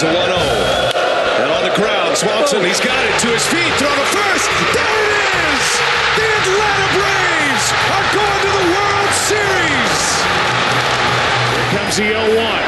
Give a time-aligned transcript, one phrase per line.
[0.00, 0.32] is a 1 0.
[1.44, 4.48] And on the ground, Swanson, he's got it to his feet, throw to first.
[4.72, 5.64] There it is!
[6.16, 10.00] The Atlanta Braves are going to the World Series!
[11.52, 12.62] Here comes the 0 1.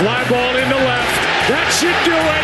[0.00, 1.16] Fly ball into left.
[1.48, 2.37] That should do it.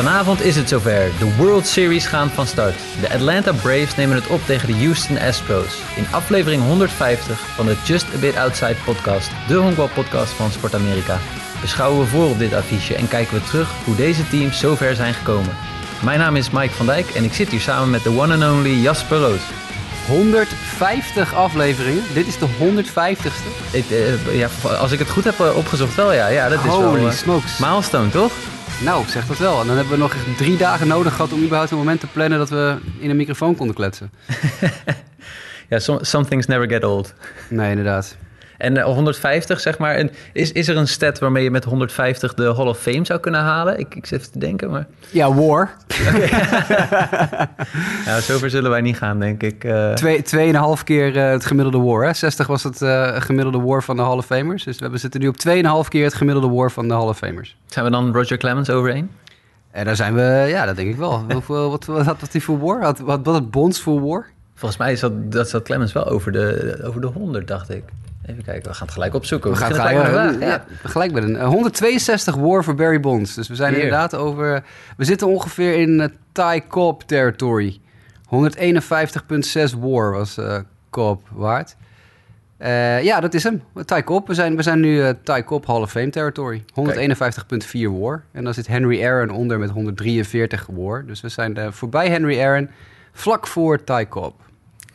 [0.00, 1.10] Vanavond is het zover.
[1.18, 2.74] De World Series gaan van start.
[3.00, 5.82] De Atlanta Braves nemen het op tegen de Houston Astros.
[5.96, 11.18] In aflevering 150 van de Just A Bit Outside podcast, de honkbalpodcast van Sport Amerika,
[11.60, 14.94] beschouwen we voor op dit affiche en kijken we terug hoe deze teams zo ver
[14.94, 15.56] zijn gekomen.
[16.02, 18.52] Mijn naam is Mike van Dijk en ik zit hier samen met de one and
[18.52, 19.42] only Jasper Roos.
[20.06, 22.02] 150 afleveringen.
[22.12, 23.50] Dit is de 150ste.
[23.70, 24.48] Ik, eh, ja,
[24.78, 26.26] als ik het goed heb eh, opgezocht wel, ja.
[26.26, 27.58] ja dat is Holy wel, eh, smokes.
[27.58, 28.32] milestone, toch?
[28.84, 29.60] Nou, zeg dat wel.
[29.60, 32.38] En dan hebben we nog drie dagen nodig gehad om überhaupt een moment te plannen
[32.38, 34.10] dat we in een microfoon konden kletsen.
[35.68, 37.14] Ja, some, some things never get old.
[37.48, 38.16] Nee, inderdaad.
[38.60, 39.94] En eh, 150, zeg maar.
[39.94, 43.20] En is, is er een stat waarmee je met 150 de Hall of Fame zou
[43.20, 43.78] kunnen halen?
[43.78, 44.86] Ik, ik zit even te denken, maar...
[45.10, 45.70] Ja, war.
[48.04, 49.64] Ja, zover zullen wij niet gaan, denk ik.
[49.64, 52.04] Eh, Twee, tweeënhalf keer eh, het gemiddelde war.
[52.04, 52.12] Hè?
[52.12, 54.64] 60 was het eh, gemiddelde war van de Hall of Famers.
[54.64, 55.36] Dus we hebben- zitten nu op
[55.84, 57.56] 2,5 keer het gemiddelde war van de Hall of Famers.
[57.66, 59.10] zijn we dan Roger Clemens overheen?
[59.70, 61.24] En daar zijn we, ja, dat denk ik wel.
[61.32, 62.82] Hoeveel, wat, wat had hij voor war?
[62.82, 64.26] Had, wat, wat had Bonds voor war?
[64.54, 67.82] Volgens mij is dat, dat zat Clemens wel over de, over de 100, dacht ik.
[68.30, 69.50] Even kijken, we gaan het gelijk opzoeken.
[69.50, 73.00] We gaan beginnen gelijk, gelijk met ja, gelijk met een eh, 162 war voor Barry
[73.00, 73.34] Bonds.
[73.34, 73.82] Dus we zijn Hier.
[73.82, 74.62] inderdaad over...
[74.96, 77.80] We zitten ongeveer in eh, Ty Cobb territory.
[78.24, 80.58] 151,6 war was eh
[80.90, 81.76] Cobb waard.
[83.02, 83.62] Ja, dat is hem.
[83.84, 84.26] Ty Cobb.
[84.26, 86.64] We zijn, we zijn nu Ty Cobb Hall of Fame territory.
[86.74, 88.22] 151,4 war.
[88.32, 91.06] En dan zit Henry Aaron onder met 143 war.
[91.06, 92.70] Dus we zijn voorbij Henry Aaron.
[93.12, 94.40] Vlak voor Ty Cobb.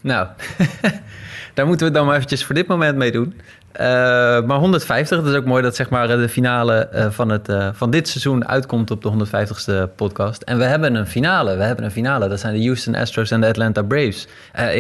[0.06, 0.28] Nou,
[1.54, 3.42] daar moeten we het dan maar eventjes voor dit moment mee doen.
[3.72, 3.86] Eh,
[4.46, 7.70] maar 150, dat is ook mooi dat zeg maar, de finale eh, van, het, eh,
[7.74, 10.42] van dit seizoen uitkomt op de 150ste podcast.
[10.42, 11.56] En we hebben een finale.
[11.58, 12.28] We hebben een finale.
[12.28, 14.28] Dat zijn de Houston Astros en de Atlanta Braves.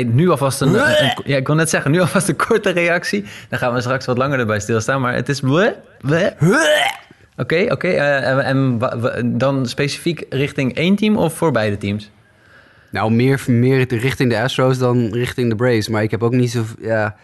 [0.05, 3.25] Nu alvast een, een- een- Ja, ik wil net zeggen, nu alvast een korte reactie.
[3.49, 5.01] Dan gaan we straks wat langer erbij stilstaan.
[5.01, 5.41] Maar het is...
[7.37, 7.87] Oké, oké.
[7.87, 8.79] en
[9.37, 12.09] dan specifiek richting één team of voor beide teams?
[12.95, 15.87] Nou, meer, meer richting de Astros dan richting de Braves.
[15.87, 16.63] Maar ik heb ook niet zo...
[16.79, 17.15] Ja.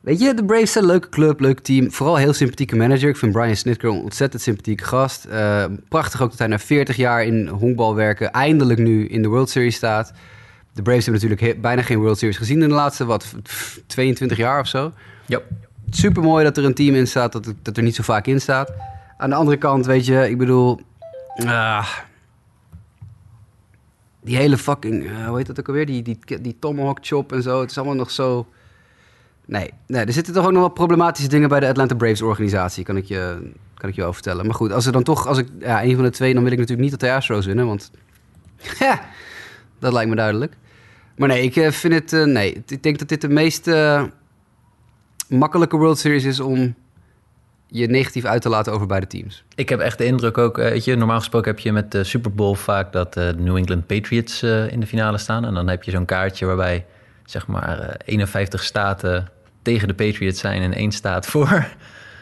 [0.00, 1.92] Weet je, de Braves zijn een leuke club, leuk team.
[1.92, 3.08] Vooral een heel sympathieke manager.
[3.08, 5.24] Ik vind Brian Snitker een ontzettend sympathieke gast.
[5.24, 8.32] Eh, prachtig ook dat hij na 40 jaar in honkbal werken...
[8.32, 10.12] eindelijk nu in de World Series staat.
[10.72, 12.62] De Braves hebben natuurlijk bijna geen World Series gezien...
[12.62, 13.34] in de laatste, wat,
[13.86, 14.92] 22 jaar of zo.
[15.26, 15.40] Ja.
[15.90, 18.40] Super mooi dat er een team in staat dat, dat er niet zo vaak in
[18.40, 18.72] staat.
[19.18, 20.80] Aan de andere kant, weet je, ik bedoel...
[21.46, 21.86] ah,
[24.20, 25.86] die hele fucking, eh, hoe heet dat ook alweer?
[25.86, 27.60] Die, die, die tomahawk chop en zo.
[27.60, 28.46] Het is allemaal nog zo...
[29.44, 32.84] Nee, nee, er zitten toch ook nog wel problematische dingen bij de Atlanta Braves organisatie,
[32.84, 34.46] kan ik je, kan ik je wel vertellen.
[34.46, 36.52] Maar goed, als er dan toch, als ik ja, een van de twee, dan wil
[36.52, 37.90] ik natuurlijk niet dat de Astros winnen, want
[38.78, 39.00] ja,
[39.78, 40.56] dat lijkt me duidelijk.
[41.16, 43.70] Maar nee, ik eh, vind het, eh, nee, ik denk dat dit de meest
[45.28, 46.74] makkelijke World Series is om
[47.70, 49.44] je negatief uit te laten over beide teams.
[49.54, 52.04] Ik heb echt de indruk ook, eh, weet je, normaal gesproken heb je met de
[52.04, 55.44] Super Bowl vaak dat eh, de New England Patriots eh, in de finale staan.
[55.44, 56.84] En dan heb je zo'n kaartje waarbij,
[57.24, 59.28] zeg maar, eh, 51 staten
[59.62, 61.66] tegen de Patriots zijn en één staat voor.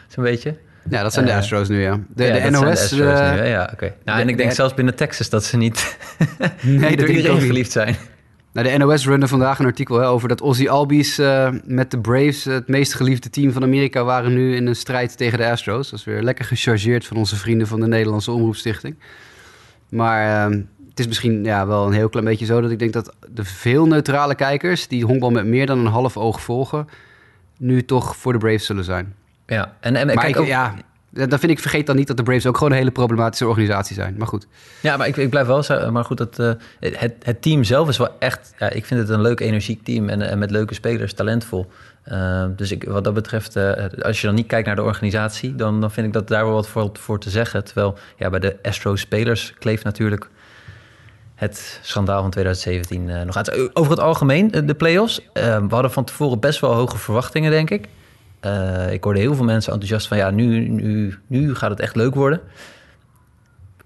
[0.07, 0.55] Zo'n beetje.
[0.89, 1.99] Ja, dat zijn de Astros nu, ja.
[2.15, 2.63] De, Ja, de NOS...
[2.63, 3.43] Astros nu, hè?
[3.49, 3.93] ja, oké.
[4.05, 5.97] Nou, en ik denk de- zelfs binnen Texas dat ze niet,
[6.61, 7.95] Nee, door iedereen geliefd zijn.
[8.51, 11.99] Nou, de NOS runde vandaag een artikel hè, over dat Ozzy Albies eh, met de
[11.99, 15.89] Braves, het meest geliefde team van Amerika, waren nu in een strijd tegen de Astros.
[15.89, 18.95] Dat is weer lekker gechargeerd van onze vrienden van de Nederlandse Omroepstichting.
[19.89, 20.57] Maar eh,
[20.89, 23.43] het is misschien ja, wel een heel klein beetje zo dat ik denk dat de
[23.43, 26.87] veel neutrale kijkers, die honkbal met meer dan een half oog volgen,
[27.57, 29.15] nu toch voor de Braves zullen zijn.
[29.45, 30.75] Ja, en, en maar kijk ik, ook, ja,
[31.09, 33.95] dan vind ik, vergeet dan niet dat de Braves ook gewoon een hele problematische organisatie
[33.95, 34.15] zijn.
[34.17, 34.47] Maar goed.
[34.81, 37.89] Ja, maar ik, ik blijf wel zeggen, maar goed, dat, eh, het, het team zelf
[37.89, 40.73] is wel echt, ja, ik vind het een leuk, energiek team en, en met leuke
[40.73, 41.71] spelers, talentvol.
[42.03, 45.55] Eh, dus ik, wat dat betreft, eh, als je dan niet kijkt naar de organisatie,
[45.55, 47.63] dan, dan vind ik dat daar wel wat voor, voor te zeggen.
[47.63, 50.29] Terwijl ja, bij de Astro-spelers kleeft natuurlijk
[51.39, 53.75] het schandaal van 2017 eh, nog uit.
[53.75, 55.21] Over het algemeen, eh, de play-offs.
[55.33, 57.87] eh, we hadden van tevoren best wel hoge verwachtingen, denk ik.
[58.39, 61.95] Eh, ik hoorde heel veel mensen enthousiast van, ja, nu, nu, nu gaat het echt
[61.95, 62.41] leuk worden.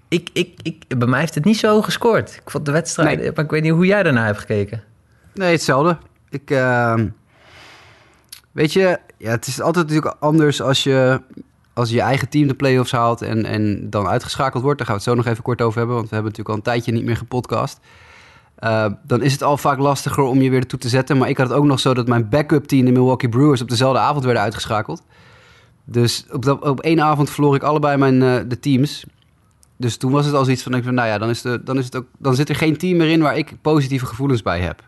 [0.08, 2.34] Ik, ik, ik, bij mij heeft het niet zo gescoord.
[2.34, 3.30] Ik vond de wedstrijd, Nee.
[3.34, 4.82] maar ik weet niet hoe jij daarna hebt gekeken.
[5.34, 5.96] Nee, hetzelfde.
[6.30, 7.08] Ik, ehm,
[8.52, 11.20] weet je, ja, het is altijd natuurlijk anders als je
[11.74, 15.02] als je eigen team de playoffs haalt en, en dan uitgeschakeld wordt, daar gaan we
[15.02, 17.04] het zo nog even kort over hebben, want we hebben natuurlijk al een tijdje niet
[17.04, 17.80] meer gepodcast.
[18.64, 21.18] Uh, dan is het al vaak lastiger om je weer ertoe te zetten.
[21.18, 23.68] Maar ik had het ook nog zo dat mijn backup team, de Milwaukee Brewers, op
[23.68, 25.02] dezelfde avond werden uitgeschakeld.
[25.84, 29.04] Dus op, op één avond verloor ik allebei mijn, uh, de teams.
[29.76, 31.84] Dus toen was het al zoiets van, ik nou ja, dan, is de, dan, is
[31.84, 34.82] het ook, dan zit er geen team meer in waar ik positieve gevoelens bij heb.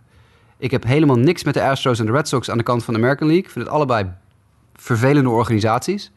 [0.59, 2.95] Ik heb helemaal niks met de Astros en de Red Sox aan de kant van
[2.95, 3.45] de American League.
[3.45, 4.07] Ik vind het allebei
[4.75, 6.13] vervelende organisaties.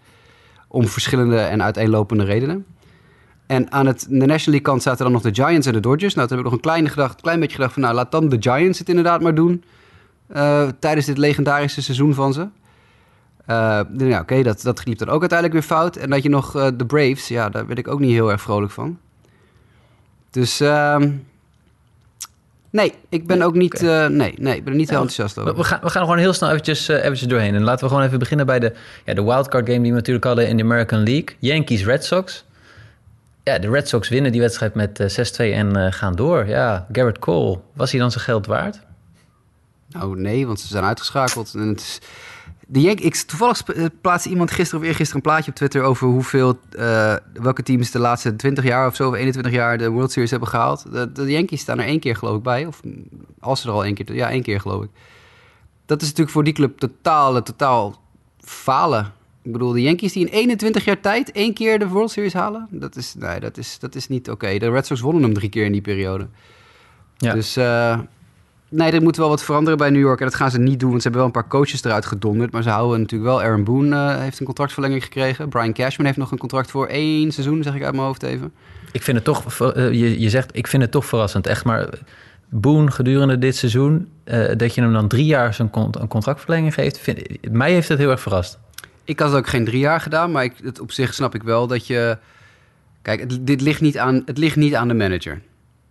[0.67, 2.65] Om verschillende en uiteenlopende redenen.
[3.49, 6.13] En aan het, de National League kant zaten dan nog de Giants en de Dodgers.
[6.13, 7.81] Nou, toen heb ik nog een klein, gedacht, klein beetje gedacht van...
[7.81, 9.63] nou, laat dan de Giants het inderdaad maar doen...
[10.35, 12.41] Uh, tijdens dit legendarische seizoen van ze.
[12.41, 15.95] Uh, ja, oké, dat, dat liep dan ook uiteindelijk weer fout.
[15.95, 18.41] En dat je nog uh, de Braves, ja, daar werd ik ook niet heel erg
[18.41, 18.99] vrolijk van.
[20.29, 20.97] Dus uh,
[22.69, 24.07] nee, ik ben ook niet, okay.
[24.07, 25.55] nee, nee, ik ben er niet heel enthousiast over.
[25.55, 27.55] We gaan, we gaan gewoon heel snel eventjes, eventjes doorheen.
[27.55, 28.73] En laten we gewoon even beginnen bij de,
[29.05, 31.35] ja, de wildcard game die we natuurlijk hadden in de American League.
[31.39, 32.45] Yankees, Red Sox.
[33.49, 36.47] Ja, de Red Sox winnen die wedstrijd met 6-2 en gaan door.
[36.47, 38.79] Ja, Garrett Cole, was hij dan zijn geld waard?
[39.89, 41.53] Nou, nee, want ze zijn uitgeschakeld.
[41.53, 41.77] En
[42.67, 43.63] de Yankees, ik, toevallig
[44.01, 46.59] plaatste iemand gisteren of eergisteren een plaatje op Twitter over hoeveel,
[47.33, 50.49] welke teams de laatste 20 jaar of zo, of 21 jaar de World Series hebben
[50.49, 50.91] gehaald.
[50.91, 52.81] De, de Yankees staan er één keer geloof ik bij, of
[53.39, 54.89] als ze er al één keer, ja één keer geloof ik.
[55.85, 58.01] Dat is natuurlijk voor die club totaal, totaal
[58.39, 59.13] falen.
[59.41, 62.67] Ik bedoel, de Yankees die in 21 jaar tijd één keer de World Series halen,
[62.71, 64.45] dat is, nee, dat is, dat is niet oké.
[64.45, 64.59] Okay.
[64.59, 66.27] De Red Sox wonnen hem drie keer in die periode.
[67.17, 67.33] Ja.
[67.33, 67.99] Dus uh,
[68.69, 70.19] Nee, er moet wel wat veranderen bij New York.
[70.19, 72.51] En dat gaan ze niet doen, want ze hebben wel een paar coaches eruit gedonderd.
[72.51, 73.41] Maar ze houden natuurlijk wel...
[73.41, 75.49] Aaron Boone uh, heeft een contractverlenging gekregen.
[75.49, 78.51] Brian Cashman heeft nog een contract voor één seizoen, zeg ik uit mijn hoofd even.
[78.91, 79.59] Ik vind het toch...
[79.61, 81.47] Uh, je, je zegt, ik vind het toch verrassend.
[81.47, 81.89] Echt maar...
[82.49, 84.09] Boone gedurende dit seizoen...
[84.25, 86.97] Uh, dat je hem dan drie jaar zijn een contractverlenging geeft...
[86.97, 88.59] Vind, mij heeft het heel erg verrast.
[89.09, 91.43] Ik had het ook geen drie jaar gedaan, maar ik, het, op zich snap ik
[91.43, 92.17] wel dat je...
[93.01, 95.41] Kijk, het, dit ligt niet aan, het ligt niet aan de manager.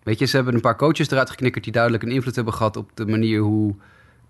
[0.02, 2.76] Weet je, ze hebben een paar coaches eruit geknikkerd die duidelijk een invloed hebben gehad
[2.76, 3.74] op de manier hoe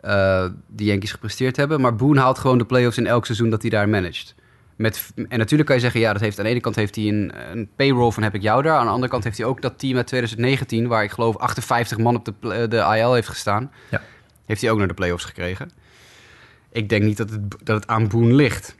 [0.04, 1.80] uh, de Yankees gepresteerd hebben.
[1.80, 4.34] Maar Boone haalt gewoon de playoffs in elk seizoen dat hij daar managt.
[4.76, 7.08] Met, en natuurlijk kan je zeggen, ja, dat heeft, aan de ene kant heeft hij
[7.08, 8.78] een, een payroll van heb ik jou daar.
[8.78, 11.98] Aan de andere kant heeft hij ook dat team uit 2019, waar ik geloof 58
[11.98, 13.70] man op de, de IL heeft gestaan.
[13.90, 14.00] Ja.
[14.46, 15.70] Heeft hij ook naar de playoffs gekregen.
[16.72, 18.76] Ik denk niet dat het, dat het aan Boone ligt.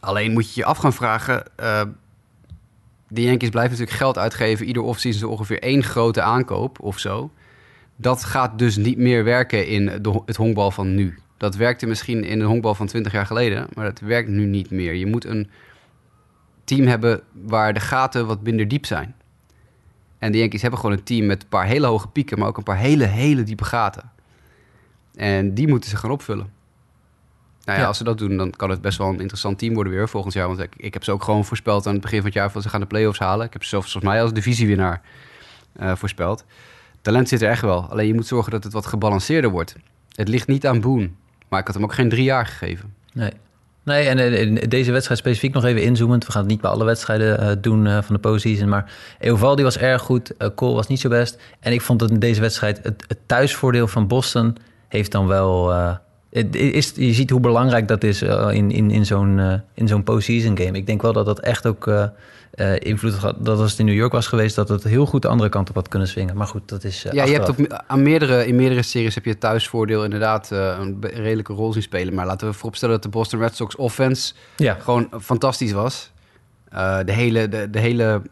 [0.00, 1.82] Alleen moet je je af gaan vragen, uh,
[3.08, 4.66] de Yankees blijven natuurlijk geld uitgeven.
[4.66, 7.30] Ieder offseason ongeveer één grote aankoop of zo.
[7.96, 11.18] Dat gaat dus niet meer werken in de, het honkbal van nu.
[11.36, 14.70] Dat werkte misschien in de honkbal van 20 jaar geleden, maar dat werkt nu niet
[14.70, 14.94] meer.
[14.94, 15.50] Je moet een
[16.64, 19.14] team hebben waar de gaten wat minder diep zijn.
[20.18, 22.56] En de Yankees hebben gewoon een team met een paar hele hoge pieken, maar ook
[22.56, 24.10] een paar hele, hele diepe gaten.
[25.20, 26.52] En die moeten ze gaan opvullen.
[27.64, 29.92] Nou ja, als ze dat doen, dan kan het best wel een interessant team worden
[29.92, 30.46] weer volgend jaar.
[30.46, 32.50] Want ik, ik heb ze ook gewoon voorspeld aan het begin van het jaar...
[32.50, 33.46] van ze gaan de play-offs halen.
[33.46, 35.02] Ik heb ze zelfs volgens mij als divisiewinnaar
[35.80, 36.44] uh, voorspeld.
[37.00, 37.86] Talent zit er echt wel.
[37.90, 39.76] Alleen je moet zorgen dat het wat gebalanceerder wordt.
[40.14, 41.10] Het ligt niet aan Boone.
[41.48, 42.94] Maar ik had hem ook geen drie jaar gegeven.
[43.12, 43.32] Nee.
[43.84, 46.26] Nee, en in deze wedstrijd specifiek nog even inzoomend.
[46.26, 48.68] We gaan het niet bij alle wedstrijden uh, doen uh, van de postseason.
[48.68, 50.32] Maar Eovaldi was erg goed.
[50.54, 51.38] Cole was niet zo best.
[51.60, 54.56] En ik vond dat in deze wedstrijd het, het thuisvoordeel van Boston...
[54.90, 55.72] heeft dan wel
[56.50, 60.02] is, je ziet hoe belangrijk dat is uh, in, in, in zo'n uh, in zo'n
[60.02, 60.78] postseason game.
[60.78, 62.06] Ik denk wel dat dat echt ook uh,
[62.78, 63.36] invloed had.
[63.38, 65.68] Dat als het in New York was geweest, dat het heel goed de andere kant
[65.68, 66.36] op had kunnen swingen.
[66.36, 67.02] Maar goed, dat is.
[67.12, 70.98] ja, je hebt op, aan meerdere, in meerdere series heb je het thuisvoordeel inderdaad een
[71.00, 72.14] redelijke rol zien spelen.
[72.14, 74.74] Maar laten we vooropstellen dat de Boston Red Sox offense ja.
[74.74, 76.10] gewoon fantastisch was.
[77.04, 78.22] de hele, de, de hele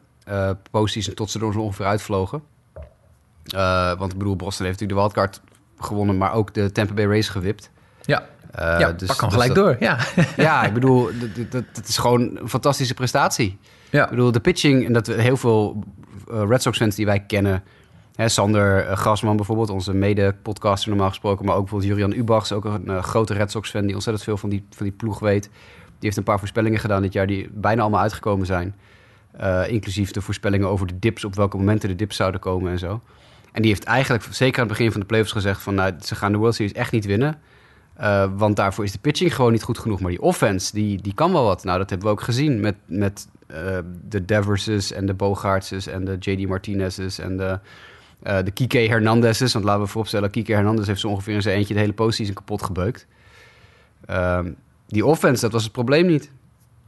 [0.71, 2.43] postseason tot ze er ongeveer uitvlogen.
[3.99, 5.41] want ik bedoel, Boston heeft natuurlijk de wildcard
[5.79, 7.71] gewonnen, maar ook de Tampa Bay Race gewipt.
[8.03, 8.27] Ja,
[8.59, 9.77] uh, ja dus, pak hem dus gelijk door.
[9.81, 9.99] Ja.
[10.37, 11.11] ja, ik bedoel,
[11.73, 13.59] het is gewoon een fantastische prestatie.
[13.91, 14.05] Ja.
[14.05, 15.85] Ik bedoel, de pitching, en dat we heel veel
[16.31, 17.63] uh, Red Sox-fans die wij kennen...
[18.15, 21.45] Hè, Sander uh, Grasman bijvoorbeeld, onze mede-podcaster normaal gesproken...
[21.45, 23.87] maar ook bijvoorbeeld Jurian Ubachs, ook een grote Red Sox-fan...
[23.87, 25.43] die ontzettend veel van die, van die ploeg weet.
[25.43, 25.51] Die
[25.99, 27.27] heeft een paar voorspellingen gedaan dit jaar...
[27.27, 28.75] die bijna allemaal uitgekomen zijn.
[29.69, 33.01] inclusief de voorspellingen over de dips, op welke momenten de dips zouden komen en zo.
[33.53, 35.63] En die heeft eigenlijk, zeker aan het begin van de playoffs gezegd...
[35.63, 37.41] van nou, ze gaan de World Series echt niet winnen...
[38.01, 40.01] Uh, want daarvoor is de pitching gewoon niet goed genoeg.
[40.01, 41.65] Maar die offense, die, die kan wel wat.
[41.65, 43.79] Nou, dat hebben we ook gezien met, met uh,
[44.09, 46.49] de Deverses en de Bogaertses en de J.D.
[46.49, 47.59] Martinez's en de,
[48.23, 49.53] uh, de Kike Hernandez's.
[49.53, 52.35] Want laten we vooropstellen, Kike Hernandez heeft zo ongeveer in zijn eentje de hele postseason
[52.35, 53.07] kapot gebeukt.
[54.07, 54.53] Ehm,
[54.87, 56.31] die offense, dat was het probleem niet.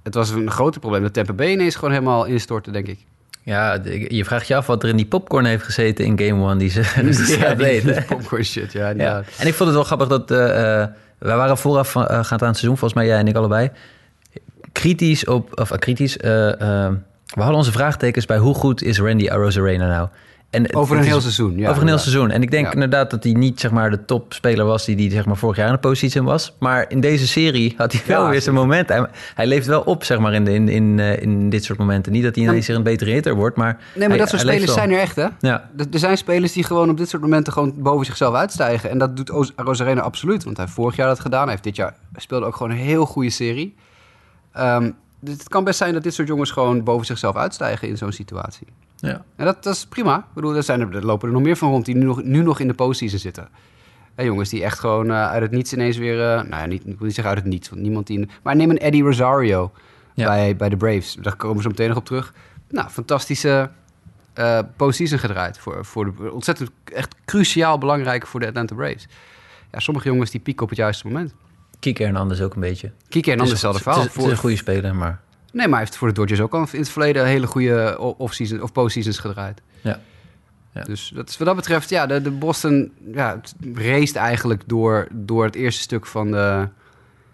[0.03, 3.07] Het was een groter probleem dat Tampa Bay ineens gewoon helemaal instortte, denk ik.
[3.43, 3.79] Ja,
[4.09, 6.71] je vraagt je af wat er in die popcorn heeft gezeten in Game One die
[6.71, 6.81] ze
[7.41, 10.31] ja, die, popcorn shit, ja, ja, En ik vond het wel grappig dat...
[10.31, 10.39] Uh,
[11.19, 13.71] wij waren vooraf uh, gaan aan het seizoen, volgens mij jij en ik allebei.
[14.73, 16.97] kritisch op, of uh, kritisch, we
[17.35, 20.09] hadden onze vraagtekens bij hoe goed is Randy Arozarena nou?
[20.51, 21.71] En over een heel is, seizoen, ja.
[21.71, 22.31] Over een heel seizoen.
[22.31, 22.73] En ik denk ja.
[22.73, 25.67] inderdaad dat hij niet zeg maar, de topspeler was die, die zeg maar, vorig jaar
[25.67, 26.57] in de positie was.
[26.59, 28.89] Maar in deze serie had hij wel weer zijn moment.
[28.89, 32.13] Hij, hij, leeft wel op zeg maar, in, in, in, uh, in dit soort momenten.
[32.13, 34.41] Niet dat hij ineens weer een betere hitter wordt, maar Nee, maar hij, dat soort
[34.41, 35.27] spelers zijn er echt, hè?
[35.41, 35.71] Ja.
[35.77, 38.91] Er zijn spelers die gewoon op dit soort momenten gewoon boven zichzelf uitstijgen.
[38.91, 40.45] En dat doet Rosarena absoluut.
[40.45, 41.43] Want hij heeft vorig jaar dat gedaan.
[41.43, 43.75] Hij heeft dit jaar speelde ook gewoon een heel goede serie.
[44.59, 48.13] Um, het kan best zijn dat dit soort jongens gewoon boven zichzelf uitstijgen in zo'n
[48.13, 48.67] situatie.
[48.97, 49.25] Ja.
[49.37, 50.19] En dat, dat is prima.
[50.19, 52.23] Ik bedoel, er, zijn er, er lopen er nog meer van rond die nu nog,
[52.23, 53.49] nu nog in de postseason zitten.
[54.15, 56.15] En jongens die echt gewoon uh, uit het niets ineens weer...
[56.15, 58.29] Uh, nou ja, niet, ik wil niet zeggen uit het niets, want niemand die...
[58.43, 59.73] Maar neem een Eddie Rosario
[60.15, 60.27] ja.
[60.27, 61.15] bij, bij de Braves.
[61.21, 62.35] Daar komen we zo meteen nog op terug.
[62.69, 63.71] Nou, fantastische
[64.39, 65.59] uh, postseason gedraaid.
[65.59, 69.09] Voor, voor de, ontzettend, echt cruciaal belangrijk voor de Atlanta Braves.
[69.73, 71.35] Ja, sommige jongens die pieken op het juiste moment.
[71.81, 72.91] Kike Hernandez ook een beetje.
[73.09, 74.01] Kike Hernandez hetzelfde verhaal.
[74.01, 75.21] Het is, het is een goede speler, maar...
[75.53, 78.63] Nee, maar hij heeft voor de Dodgers ook al in het verleden hele goede off-season
[78.63, 79.61] of postseasons gedraaid.
[79.81, 80.01] Ja.
[80.75, 80.83] ja.
[80.83, 83.41] Dus dat is, wat dat betreft, ja, de, de Boston ja,
[83.75, 86.69] race eigenlijk door, door het eerste stuk van de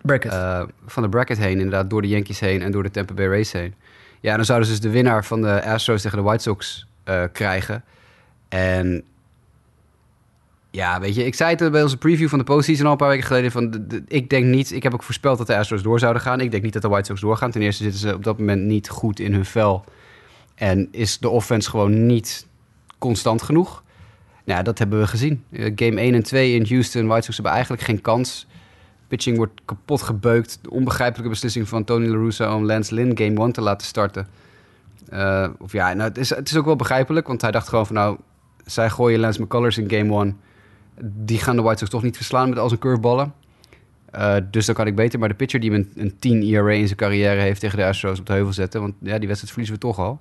[0.03, 0.33] bracket.
[0.33, 3.27] Uh, van de bracket heen, inderdaad, door de Yankees heen en door de Tampa Bay
[3.27, 3.75] Race heen.
[4.21, 7.25] Ja, dan zouden ze dus de winnaar van de Astros tegen de White Sox uh,
[7.33, 7.85] krijgen.
[8.49, 9.05] En
[10.77, 13.09] ja, weet je, ik zei het bij onze preview van de postseason al een paar
[13.09, 13.51] weken geleden.
[13.51, 16.41] Van ik denk niet, ik heb ook voorspeld dat de Astros door zouden gaan.
[16.41, 17.51] Ik denk niet dat de White Sox doorgaan.
[17.51, 19.85] Ten eerste zitten ze op dat moment niet goed in hun vel.
[20.55, 22.47] En is de offense gewoon niet
[22.99, 23.83] constant genoeg.
[24.45, 25.45] Nou, dat hebben we gezien.
[25.53, 27.07] Game 1 en 2 in Houston.
[27.07, 28.47] White Sox hebben eigenlijk geen kans.
[29.09, 30.59] Pitching wordt kapot gebeukt.
[30.63, 34.27] De onbegrijpelijke beslissing van Tony La Russa om Lance Lynn Game 1 te laten starten.
[35.13, 37.27] Uh, of ja, nou, het, is, het is ook wel begrijpelijk.
[37.27, 38.17] Want hij dacht gewoon van nou,
[38.65, 40.37] zij gooien Lance McCullers in Game 1
[41.03, 43.35] die gaan de White Sox toch niet verslaan met al zijn curveballen.
[44.15, 46.87] Uh, dus dan kan ik beter maar de pitcher die een, een 10 ERA in
[46.87, 48.81] zijn carrière heeft tegen de Astros op de heuvel zetten.
[48.81, 50.21] Want ja, die wedstrijd verliezen we toch al.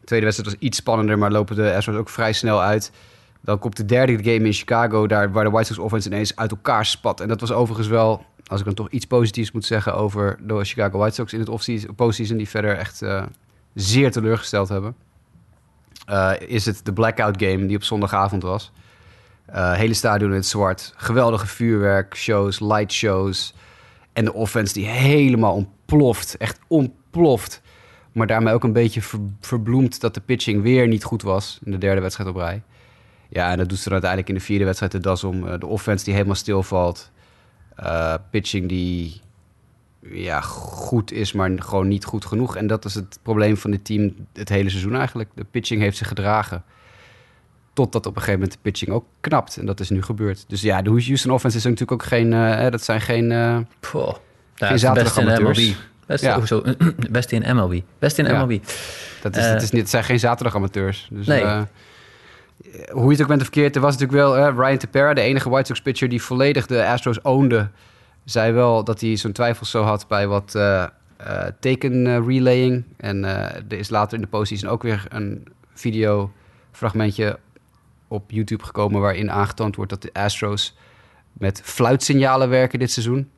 [0.00, 2.92] De tweede wedstrijd was iets spannender, maar lopen de Astros ook vrij snel uit.
[3.40, 6.50] Dan komt de derde game in Chicago, daar waar de White Sox offense ineens uit
[6.50, 7.20] elkaar spat.
[7.20, 10.64] En dat was overigens wel, als ik dan toch iets positiefs moet zeggen over de
[10.64, 13.22] Chicago White Sox in het postseason, die verder echt uh,
[13.74, 14.94] zeer teleurgesteld hebben.
[16.10, 18.72] Uh, is het de blackout game die op zondagavond was.
[19.54, 20.92] Uh, hele stadion in het zwart.
[20.96, 23.54] Geweldige vuurwerk, shows, light shows.
[24.12, 26.36] En de offense die helemaal ontploft.
[26.36, 27.62] Echt ontploft.
[28.12, 31.58] Maar daarmee ook een beetje ver, verbloemd dat de pitching weer niet goed was.
[31.64, 32.62] In de derde wedstrijd op rij.
[33.28, 35.44] Ja, en dat doet ze dan uiteindelijk in de vierde wedstrijd de das om.
[35.44, 37.10] Uh, de offense die helemaal stilvalt.
[37.80, 39.20] Uh, pitching die
[40.00, 42.56] ja, goed is, maar gewoon niet goed genoeg.
[42.56, 45.30] En dat is het probleem van dit team het hele seizoen eigenlijk.
[45.34, 46.64] De pitching heeft zich gedragen.
[47.74, 49.56] Totdat op een gegeven moment de pitching ook knapt.
[49.56, 50.44] En dat is nu gebeurd.
[50.48, 52.32] Dus ja, de Houston offense is natuurlijk ook geen...
[52.32, 54.14] Uh, dat zijn geen, uh, Poh.
[54.54, 55.74] geen ja, zaterdag amateurs.
[56.06, 56.36] Best, ja.
[56.36, 56.62] oh, zo,
[57.10, 57.80] best in MLB.
[57.98, 58.44] Best in ja.
[58.44, 58.60] MLB.
[59.22, 61.08] Dat, is, uh, dat is niet, het zijn geen zaterdag amateurs.
[61.10, 61.42] Dus, nee.
[61.42, 61.62] Uh,
[62.90, 65.20] hoe je het ook bent of verkeerd, er was natuurlijk wel uh, Ryan Tepera, de
[65.20, 67.68] enige White Sox pitcher die volledig de Astros oonde,
[68.24, 70.84] zei wel dat hij zo'n twijfels zo had bij wat uh,
[71.60, 72.84] teken relaying.
[72.96, 77.38] En er is later in de postseason ook weer een videofragmentje
[78.08, 80.76] op YouTube gekomen waarin aangetoond wordt dat de Astros
[81.32, 83.30] met fluitsignalen werken dit seizoen.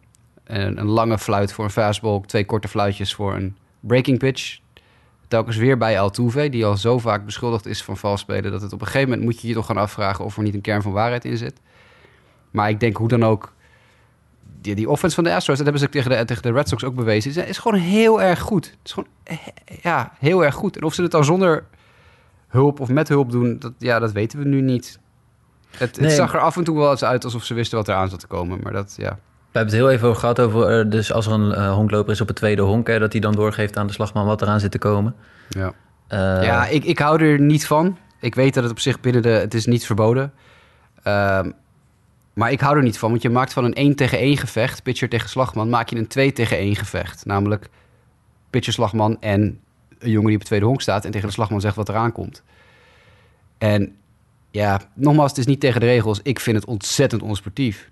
[0.44, 4.58] En een lange fluit voor een fastball, twee korte fluitjes voor een breaking pitch.
[5.28, 8.50] Telkens weer bij Altuve, die al zo vaak beschuldigd is van vals spelen...
[8.50, 10.24] dat het op een gegeven moment moet je je toch gaan afvragen...
[10.24, 11.60] of er niet een kern van waarheid in zit.
[12.50, 13.54] Maar ik denk hoe dan ook...
[14.60, 16.84] Die, die offense van de Astros, dat hebben ze tegen de, tegen de Red Sox
[16.84, 17.30] ook bewezen...
[17.30, 18.66] is, is gewoon heel erg goed.
[18.66, 19.08] Het is gewoon
[19.82, 20.76] ja, heel erg goed.
[20.76, 21.64] En of ze het dan zonder
[22.56, 24.98] hulp of met hulp doen, dat, ja, dat weten we nu niet.
[25.70, 26.06] Het, nee.
[26.06, 28.08] het zag er af en toe wel eens uit alsof ze wisten wat er aan
[28.08, 28.58] zat te komen.
[28.62, 29.18] Maar dat, ja...
[29.56, 32.12] We hebben het heel even over gehad over, uh, dus als er een uh, honkloper
[32.12, 34.60] is op het tweede honk, hè, dat hij dan doorgeeft aan de slagman wat eraan
[34.60, 35.14] zit te komen.
[35.48, 35.72] Ja,
[36.12, 37.98] uh, ja ik, ik hou er niet van.
[38.20, 40.32] Ik weet dat het op zich binnen de, het is niet verboden.
[41.02, 41.50] Ehm,
[42.32, 44.82] maar ik hou er niet van, want je maakt van een 1 tegen 1 gevecht,
[44.82, 47.26] pitcher tegen slagman, maak je een 2 tegen 1 gevecht.
[47.26, 47.68] Namelijk
[48.50, 49.60] pitcher, slagman en
[49.98, 52.12] een jongen die op het tweede honk staat en tegen de slagman zegt wat eraan
[52.12, 52.42] komt.
[53.58, 53.96] En
[54.50, 56.20] ja, nogmaals, het is niet tegen de regels.
[56.22, 57.90] Ik vind het ontzettend onsportief.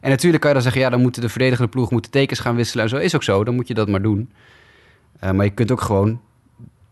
[0.00, 2.56] En natuurlijk kan je dan zeggen, ja, dan moeten de verdedigende ploeg moeten tekens gaan
[2.56, 2.84] wisselen.
[2.84, 4.32] En zo is ook zo, dan moet je dat maar doen.
[5.24, 6.20] Uh, maar je kunt ook gewoon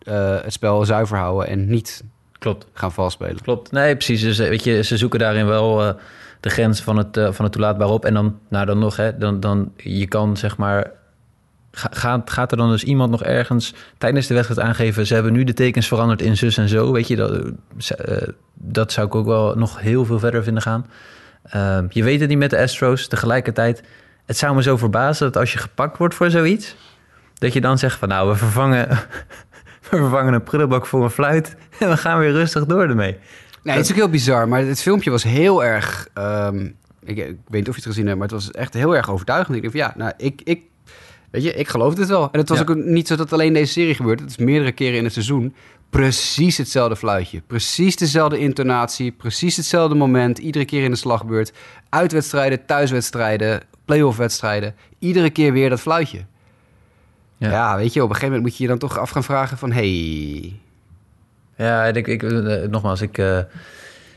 [0.02, 2.05] uh, het spel zuiver houden en niet
[2.38, 2.67] Klopt.
[2.73, 3.43] gaan valspelen.
[3.43, 4.23] Klopt, nee, precies.
[4.23, 5.93] Dus weet je, ze zoeken daarin wel uh,
[6.40, 8.05] de grens van het, van het toelaatbaar op.
[8.05, 10.90] En dan, nou dan nog, hè, dan, dan je kan zeg maar
[11.73, 15.07] Gaat, gaat er dan dus iemand nog ergens tijdens de wedstrijd aangeven...
[15.07, 16.93] ze hebben nu de tekens veranderd in zus en zo?
[16.93, 18.17] Weet je, dat, uh,
[18.55, 20.87] dat zou ik ook wel nog heel veel verder vinden gaan.
[21.55, 23.09] Uh, je weet het niet met de Astros.
[23.09, 23.83] Tegelijkertijd,
[24.27, 26.77] het zou me zo verbazen dat als je gepakt wordt voor zoiets...
[27.35, 28.89] Dat je dan zegt van nou, we vervangen,
[29.91, 33.17] we vervangen een prullenbak voor een fluit en we gaan weer rustig door ermee.
[33.63, 36.09] Nee, het is ook heel bizar, maar het filmpje was heel erg...
[36.15, 36.69] ehm,
[37.01, 39.11] ik, ik weet niet of je het gezien hebt, maar het was echt heel erg
[39.11, 39.57] overtuigend.
[39.57, 40.63] Ik dacht van, ja, nou, ik, ik,
[41.31, 42.29] weet je, ik geloof dit wel.
[42.33, 42.65] En het was Ja.
[42.69, 44.21] ook niet zo dat alleen deze serie gebeurt.
[44.21, 45.55] Het is meerdere keren in het seizoen
[45.91, 47.43] precies hetzelfde fluitje.
[47.47, 50.39] Precies dezelfde intonatie, precies hetzelfde moment.
[50.39, 51.53] Iedere keer in de slagbeurt.
[51.89, 54.75] Uitwedstrijden, thuiswedstrijden, playoff-wedstrijden.
[54.99, 56.25] Iedere keer weer dat fluitje.
[57.37, 57.51] Ja.
[57.51, 57.77] Ja.
[57.77, 59.73] weet je, op een gegeven moment moet je je dan toch af gaan vragen van...
[59.73, 60.53] hey,
[61.57, 63.39] Ja, ik, ik, eh, nogmaals, ik, eh,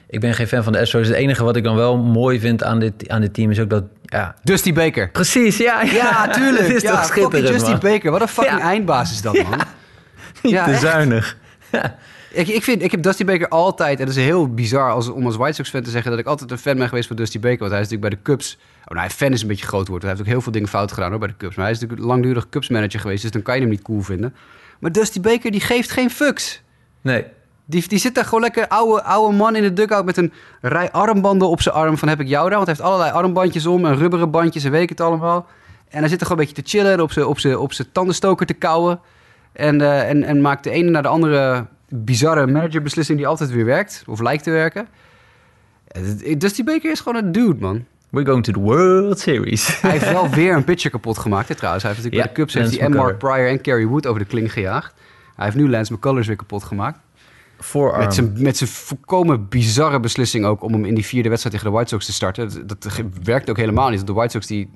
[0.08, 1.08] ik ben geen fan van de Astros.
[1.08, 3.70] Het enige wat ik dan wel mooi vind aan dit, aan dit team is ook
[3.70, 3.84] dat...
[4.12, 5.10] Ja, Dusty Baker.
[5.10, 5.82] precies, ja.
[5.82, 6.68] Ja, tuurlijk.
[6.68, 7.80] Het is ja, toch schitterend, Justy man.
[7.80, 8.12] Baker.
[8.12, 8.64] Wat een fucking Ja.
[8.66, 9.60] eindbaas is dat, man.
[10.42, 10.82] Niet Ja, te echt.
[10.82, 11.38] zuinig.
[12.32, 14.00] Ik, ik, vind, ik heb Dusty Baker altijd...
[14.00, 16.12] En dat is heel bizar als, om als White Sox fan te zeggen...
[16.12, 17.60] dat ik altijd een fan ben geweest van Dusty Baker.
[17.60, 18.58] Want hij is natuurlijk bij de Cubs...
[18.86, 20.02] Oh, nou, fan is een beetje groot woord.
[20.02, 21.56] Hij heeft ook heel veel dingen fout gedaan hoor, bij de Cubs.
[21.56, 23.22] Maar hij is natuurlijk langdurig Cubs manager geweest.
[23.22, 24.36] Dus dan kan je hem niet cool vinden.
[24.80, 26.62] Maar Dusty Baker, die geeft geen fucks.
[27.02, 27.26] Nee,
[27.72, 30.92] Die, die zit daar gewoon lekker oude, oude man in de dugout met een rij
[30.92, 31.98] armbanden op zijn arm.
[31.98, 32.58] Van heb ik jou daar?
[32.58, 35.48] Want hij heeft allerlei armbandjes om en rubberen bandjes en weet ik het allemaal.
[35.90, 37.74] En hij zit er gewoon een beetje te chillen en op zijn, op zijn, op
[37.74, 39.00] zijn tandenstoker te kauwen.
[39.54, 43.66] En, eh, en, en maakt de ene naar de andere bizarre managerbeslissing die altijd weer
[43.66, 44.04] werkt.
[44.08, 44.88] Of lijkt te werken.
[45.88, 47.86] Eh, Dusty Baker is gewoon een dude, man.
[48.10, 49.68] we're going to the World Series.
[49.82, 51.84] Hij heeft wel weer een pitcher kapot gemaakt, hè, trouwens.
[51.84, 53.18] Hij heeft natuurlijk Ja, bij de Cubs heeft Lance hij en Mark.
[53.18, 54.94] Pryor en Kerry Wood over de kling gejaagd.
[55.36, 57.00] Hij heeft nu Lance McCullers weer kapot gemaakt.
[57.98, 61.72] Met zijn, met zijn volkomen bizarre beslissing ook om hem in die vierde wedstrijd tegen
[61.72, 62.68] de White Sox te starten.
[62.68, 64.08] Dat, ge- werkt ook helemaal niet.
[64.08, 64.70] De White Sox die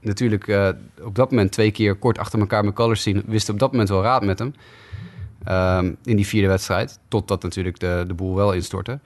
[0.00, 0.68] natuurlijk eh,
[1.02, 4.02] op dat moment twee keer kort achter elkaar McCullers zien, wisten op dat moment wel
[4.02, 4.54] raad met hem.
[5.44, 6.98] Ehm, in die vierde wedstrijd.
[7.08, 9.00] Totdat natuurlijk de, de boel wel instortte.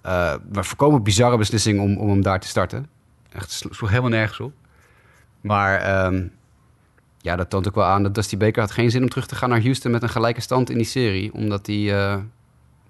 [0.00, 2.86] Eh maar volkomen bizarre beslissing om, om hem daar te starten.
[3.32, 4.52] Echt slo- sloeg helemaal nergens op.
[5.40, 6.26] Maar ehm,
[7.18, 9.34] ja, dat toont ook wel aan dat Dusty Baker had geen zin om terug te
[9.34, 11.32] gaan naar Houston met een gelijke stand in die serie.
[11.32, 12.16] Omdat hij eh,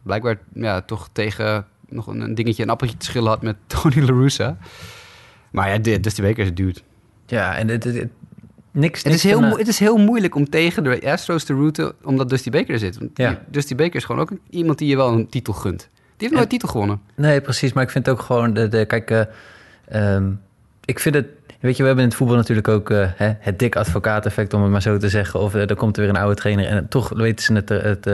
[0.02, 4.00] blijkbaar ja, toch tegen nog een, een dingetje, een appeltje te schillen had met Tony
[4.00, 4.56] La Russa.
[5.50, 6.80] Maar ja, dit- Dusty Baker is een dude.
[7.26, 8.10] Ja, en het, het, het-
[8.70, 9.02] niks...
[9.02, 12.50] Het is, heel, het is heel moeilijk om tegen de Astros te rooten omdat Dusty
[12.50, 12.98] Baker er zit.
[12.98, 13.40] Want Ja.
[13.48, 15.78] Dusty Baker is gewoon ook iemand die je wel een titel gunt.
[15.80, 17.00] Die heeft nooit En- titel gewonnen.
[17.14, 17.72] Nee, precies.
[17.72, 18.52] Maar ik vind ook gewoon...
[18.54, 19.22] De, de, kijk, eh,
[20.14, 20.30] ehm,
[20.84, 21.26] ik vind het...
[21.60, 24.62] Weet je, we hebben in het voetbal natuurlijk ook eh, hè, het dik advocaat-effect, om
[24.62, 25.40] het maar zo te zeggen.
[25.40, 28.06] Of eh, er komt er weer een oude trainer en toch weten ze het, het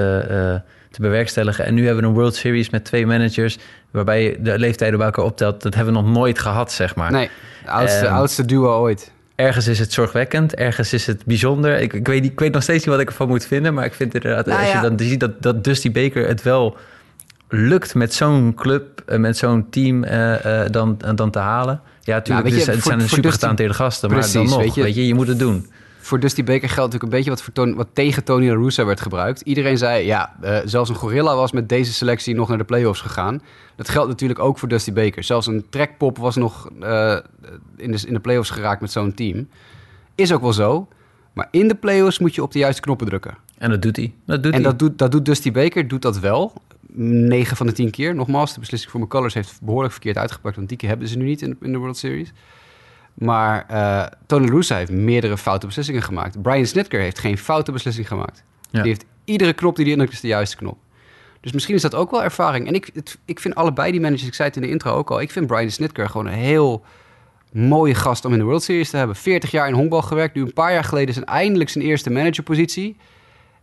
[0.97, 1.65] te bewerkstelligen.
[1.65, 3.59] En nu hebben we een World Series met twee managers,
[3.91, 5.63] waarbij je de leeftijden bij elkaar optelt.
[5.63, 7.13] Dat hebben we nog nooit gehad, zeg maar.
[7.13, 7.31] Nee,
[7.65, 9.13] oudste, Ehm, oudste duo ooit.
[9.35, 11.81] Ergens is het zorgwekkend, ergens is het bijzonder.
[11.81, 13.95] Ik, ik, weet, ik weet nog steeds niet wat ik ervan moet vinden, maar ik
[13.95, 14.83] vind inderdaad, Nou als ja.
[14.83, 16.77] je dan ziet dat, dat Dusty Baker het wel
[17.49, 21.81] lukt met zo'n club, eh, met zo'n team eh, eh, dan, dan te halen.
[22.01, 24.59] Ja, natuurlijk, weet je, het voor- zijn voor super getalenteerde gasten, maar Precies, dan nog,
[24.59, 25.01] weet weet je.
[25.01, 25.71] je, je, moet het doen.
[26.07, 29.01] Voor Dusty Baker geldt natuurlijk een beetje wat, voor wat tegen Tony La Russa werd
[29.01, 29.41] gebruikt.
[29.41, 33.01] Iedereen zei, ja, eh, zelfs een gorilla was met deze selectie nog naar de playoffs
[33.01, 33.43] gegaan.
[33.77, 35.25] Dat geldt natuurlijk ook voor Dusty Baker.
[35.25, 37.17] Zelfs een trekpop was nog eh,
[37.77, 39.49] in, de, in de playoffs geraakt met zo'n team.
[40.15, 40.89] Is ook wel zo.
[41.33, 43.37] Maar in de playoffs moet je op de juiste knoppen drukken.
[43.59, 44.15] En dat doet hij.
[44.27, 46.53] Dat doet En dat doet, dat doet Dusty Baker, doet dat wel.
[46.93, 48.15] 9 van de 10 keer.
[48.15, 50.57] Nogmaals, de beslissing voor McCullers heeft behoorlijk verkeerd uitgepakt.
[50.57, 52.33] Want die keer hebben ze nu niet in, in de World Series.
[53.19, 56.43] Maar eh Tony Russa heeft meerdere foute beslissingen gemaakt.
[56.43, 58.45] Brian Snitker heeft geen foute beslissing gemaakt.
[58.71, 58.81] Ja.
[58.83, 60.79] Die heeft iedere knop die hij indrukt is de juiste knop.
[61.41, 62.67] Dus misschien is dat ook wel ervaring.
[62.67, 65.11] En ik, het, ik vind allebei die managers, ik zei het in de intro ook
[65.11, 65.21] al...
[65.21, 66.85] ik vind Brian Snitker gewoon een heel
[67.53, 69.17] mooie gast om in de World Series te hebben.
[69.17, 70.35] 40 jaar in honkbal gewerkt.
[70.35, 72.97] Nu een paar jaar geleden zijn eindelijk zijn eerste managerpositie.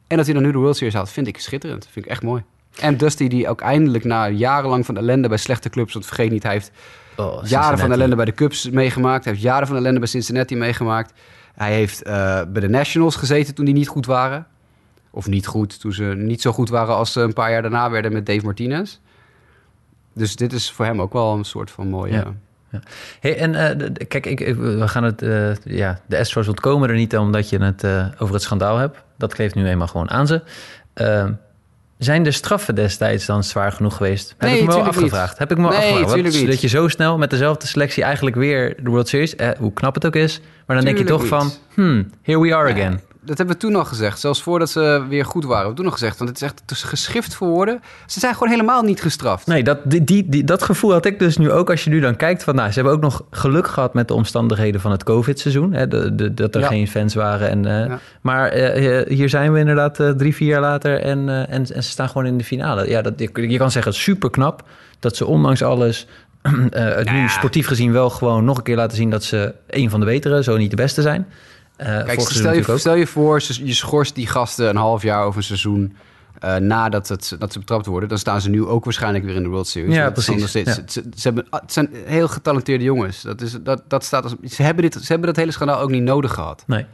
[0.08, 1.88] En dat hij dan nu de World Series haalt, vind ik schitterend.
[1.92, 2.44] Vind ik echt mooi.
[2.80, 5.94] En Dusty, die ook eindelijk na jarenlang van ellende bij slechte clubs...
[5.94, 6.72] want vergeet niet, hij heeft
[7.18, 9.24] Oh, jaren van ellende bij de Cubs meegemaakt.
[9.24, 11.14] Hij heeft jaren van ellende bij Cincinnati meegemaakt.
[11.56, 14.48] Hij heeft eh, bij de Nationals gezeten toen die niet goed waren.
[15.12, 17.90] Of niet goed, toen ze niet zo goed waren als ze een paar jaar daarna
[17.90, 18.98] werden met Dave Martinez.
[20.14, 22.14] Dus dit is voor hem ook wel een soort van mooie...
[22.14, 22.34] Ja.
[23.20, 26.90] Hey, en eh, de- kijk, ik, ik- we gaan het, eh, ja, de Astros ontkomen
[26.90, 27.84] er niet omdat je het
[28.18, 28.98] over het schandaal hebt.
[29.18, 30.42] Dat geeft nu eenmaal gewoon aan ze.
[32.04, 34.36] Zijn de straffen destijds dan zwaar genoeg geweest?
[34.38, 34.88] Heb ik me wel niet.
[34.88, 35.38] afgevraagd.
[35.38, 36.48] Heb ik me Nee, afgevraagd.
[36.48, 39.94] Dat je zo snel met dezelfde selectie eigenlijk weer de World Series, eh, hoe knap
[39.94, 43.00] het ook is, maar dan denk je toch van, hmm, here we are again.
[43.26, 44.20] Dat hebben we toen al gezegd.
[44.20, 45.58] Zelfs voordat ze weer goed waren.
[45.60, 46.18] We hebben toen al gezegd.
[46.18, 47.82] Want het is echt het is geschift voor woorden.
[48.06, 49.48] Ze zijn gewoon helemaal niet gestraft.
[49.48, 52.00] Nee, dat, die, die, die- dat gevoel had ik dus nu ook als je nu
[52.00, 52.56] dan kijkt van...
[52.56, 55.74] Nou, ze hebben ook nog geluk gehad met de omstandigheden van het COVID-seizoen.
[55.74, 56.68] Hè, de, de, dat er Ja.
[56.68, 57.50] geen fans waren.
[57.50, 58.00] En, eh, Ja.
[58.22, 61.66] Maar eh, eh, hier zijn we inderdaad eh, drie, vier jaar later en, en, en
[61.84, 62.90] ze staan gewoon in de finale.
[62.90, 64.64] Ja, dat, je, je kan zeggen, super knap
[65.00, 66.08] dat ze ondanks alles...
[66.72, 67.28] het nu ja.
[67.28, 69.10] sportief gezien wel gewoon nog een keer laten zien...
[69.10, 71.28] dat ze een van de betere, zo niet de beste zijn.
[71.76, 75.36] Eh, Kijk, stel je, stel je voor, je schorst die gasten een half jaar of
[75.36, 75.96] een seizoen
[76.40, 78.10] eh, nadat het, dat ze betrapt worden.
[78.10, 79.96] Dan staan ze nu ook waarschijnlijk weer in de World Series.
[79.96, 83.22] Ja, precies, Ze, ze hebben, ah, het zijn heel getalenteerde jongens.
[83.22, 85.90] Dat is, dat, dat staat als, ze, hebben dit, ze hebben dat hele schandaal ook
[85.90, 86.64] niet nodig gehad.
[86.68, 86.86] Nee.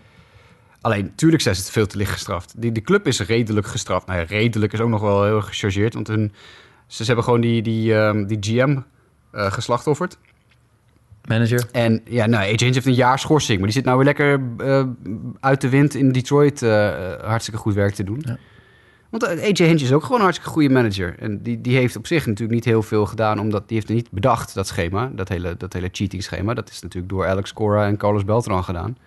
[0.81, 2.53] Alleen, natuurlijk zijn ze het veel te licht gestraft.
[2.57, 4.07] Die, die club is redelijk gestraft.
[4.07, 5.93] Nou ja, redelijk is ook nog wel heel gechargeerd.
[5.93, 6.33] Want hun,
[6.87, 8.77] ze, ze hebben gewoon die, die, ehm, die GM
[9.31, 10.17] eh geslachtofferd.
[11.29, 11.63] Manager.
[11.71, 13.57] En ja, nou, AJ heeft een jaar schorsing.
[13.57, 14.83] Maar die zit nou weer lekker eh,
[15.39, 16.89] uit de wind in Detroit eh,
[17.23, 18.21] hartstikke goed werk te doen.
[18.25, 18.37] Ja.
[19.09, 21.15] Want eh, AJ Hinch is ook gewoon een hartstikke goede manager.
[21.19, 23.39] En die, die heeft op zich natuurlijk niet heel veel gedaan...
[23.39, 25.11] omdat die heeft er niet bedacht, dat schema.
[25.15, 26.53] Dat hele, dat hele cheating schema.
[26.53, 28.97] Dat is natuurlijk door Alex Cora en Carlos Beltran gedaan.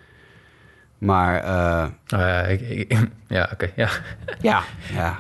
[0.98, 3.70] Maar eh, Nou ik- ja oké.
[3.76, 3.88] ja.
[4.40, 4.62] ja,
[4.98, 5.18] ja.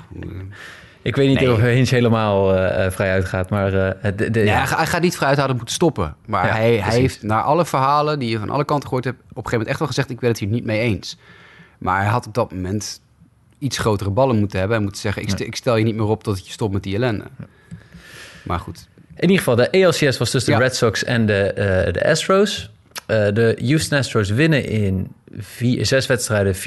[1.02, 1.52] Ik weet niet Nee.
[1.52, 4.56] of Hinch helemaal eh, eh, vrij uitgaat, maar eh, het- de, de, Ja, ja.
[4.56, 6.16] hij, ga- hij gaat niet vooruit hadden moeten stoppen.
[6.26, 9.16] Maar Ja, hij, hij heeft naar alle verhalen die je van alle kanten gehoord hebt...
[9.18, 10.10] op een gegeven moment echt wel gezegd...
[10.10, 11.18] ik ben het hier niet mee eens.
[11.78, 13.00] Maar hij had op dat moment
[13.58, 14.76] iets grotere ballen moeten hebben...
[14.76, 16.82] en moeten zeggen, ik, st- ik stel je niet meer op tot je stopt met
[16.82, 17.24] die ellende.
[18.44, 20.58] Maar goed, In ieder geval, de ALCS was tussen Ja.
[20.58, 21.52] de Red Sox en de,
[21.92, 22.70] de Astros.
[23.06, 26.60] De Houston Astros winnen in vier, zes wedstrijden 4-2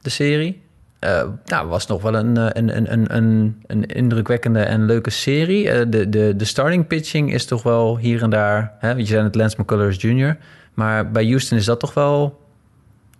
[0.00, 0.60] de serie.
[1.02, 5.10] Eh nou, was nog wel een, eh, een, een, een, een, een indrukwekkende en leuke
[5.10, 5.70] serie.
[5.70, 8.72] Eh, de, de, de starting pitching is toch wel hier en daar...
[8.78, 10.36] Hè, je zei het Lance McCullers Jr.
[10.74, 12.40] Maar bij Houston is dat toch wel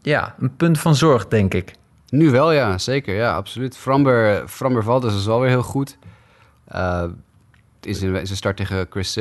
[0.03, 1.75] ja, een punt van zorg, denk ik.
[2.09, 3.15] nu wel ja, zeker.
[3.15, 3.77] Ja, absoluut.
[3.77, 5.99] Framber, Framber Valdez is wel weer heel goed.
[6.65, 7.03] Eh,
[7.81, 9.19] het is zijn start tegen Chris.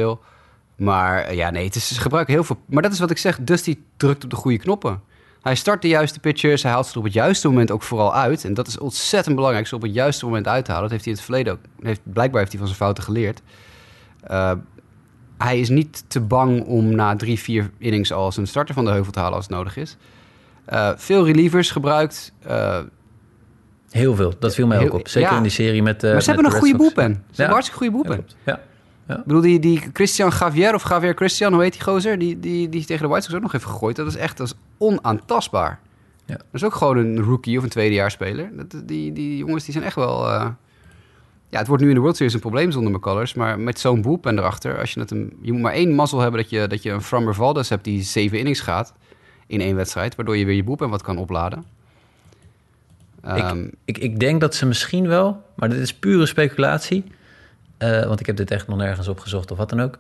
[0.76, 2.58] Maar eh, ja, nee, het is, ze gebruiken heel veel...
[2.65, 5.02] Maar dat is wat ik zeg, Dusty drukt op de goede knoppen.
[5.41, 8.15] Hij start de juiste pitchers, hij haalt ze er op het juiste moment ook vooral
[8.15, 8.45] uit.
[8.45, 10.89] En dat is ontzettend belangrijk, ze op het juiste moment uit te halen.
[10.89, 11.60] Dat heeft hij in het verleden ook...
[11.86, 13.41] Heeft, blijkbaar heeft hij van zijn fouten geleerd.
[14.23, 14.51] Eh,
[15.38, 18.91] hij is niet te bang om na drie, vier innings al zijn starter van de
[18.91, 19.97] heuvel te halen als het nodig is.
[20.65, 22.34] Eh, veel relievers gebruikt.
[22.39, 22.80] Eh,
[23.89, 25.08] Heel veel, dat viel mij Heel- ook op.
[25.08, 25.38] Zeker ja.
[25.38, 27.04] in die serie met maar ze met hebben een de goede boelpen.
[27.13, 28.25] Ze hebben een hartstikke goede Ja, boelpen.
[28.25, 28.62] klopt.
[29.12, 29.17] Ja.
[29.17, 32.17] Ik bedoel, die, die Christian Javier of Javier Christian, hoe heet die gozer?
[32.19, 33.95] Die, die, die tegen de White Sox ook nog even gegooid.
[33.95, 35.80] Dat is echt dat is onaantastbaar.
[36.26, 36.36] Ja.
[36.36, 38.50] Dat is ook gewoon een rookie of een tweedejaarsspeler.
[38.56, 40.28] Dat, die, die jongens die zijn echt wel...
[40.30, 40.47] eh,
[41.50, 43.34] Ja, het wordt nu in de World Series een probleem zonder McCullers.
[43.34, 46.41] Maar met zo'n bullpen erachter, als je, het een, je moet maar één mazzel hebben
[46.41, 48.93] dat je, dat je een Framber Valdez hebt die zeven innings gaat
[49.47, 50.15] in één wedstrijd.
[50.15, 51.63] Waardoor je weer je bullpen wat kan opladen.
[53.24, 57.04] Ehm, Ik, ik denk dat ze misschien wel, maar dit is pure speculatie.
[57.81, 59.97] Eh, want ik heb dit echt nog nergens opgezocht of wat dan ook.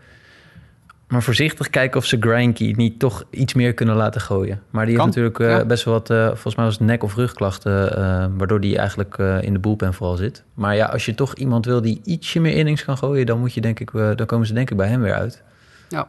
[1.07, 4.61] Maar voorzichtig kijken of ze Grinky niet toch iets meer kunnen laten gooien.
[4.69, 5.65] Maar die Kan, heeft natuurlijk eh, ja.
[5.65, 9.53] best wel wat, eh, volgens mij was het nek- of rugklachten, waardoor die eigenlijk in
[9.53, 10.43] de bullpen vooral zit.
[10.53, 13.53] Maar ja, als je toch iemand wil die ietsje meer innings kan gooien, dan moet
[13.53, 15.41] je denk ik, dan komen ze denk ik bij hem weer uit.
[15.89, 16.07] ja.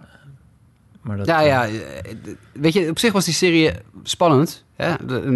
[1.03, 1.67] Maar dat, Ja, ja.
[2.53, 3.71] Weet je, op zich was die serie
[4.03, 4.65] spannend.
[4.77, 4.95] Hè?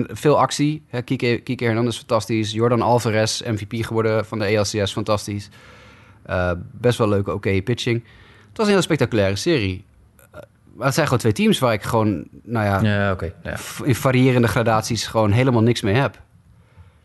[0.09, 0.83] Veel actie.
[0.89, 1.03] Hè?
[1.03, 2.53] Kike, Kike Hernandez fantastisch.
[2.53, 5.49] Jordan Alvarez, MVP geworden van de ALCS, fantastisch.
[6.27, 8.05] Eh, best wel leuke, oké pitching.
[8.49, 9.85] Het was een heel spectaculaire serie.
[10.33, 10.41] Eh,
[10.75, 13.33] maar het zijn gewoon twee teams waar ik gewoon, nou ja, Ja, oké.
[13.43, 13.57] ja.
[13.85, 16.21] in variërende gradaties gewoon helemaal niks mee heb.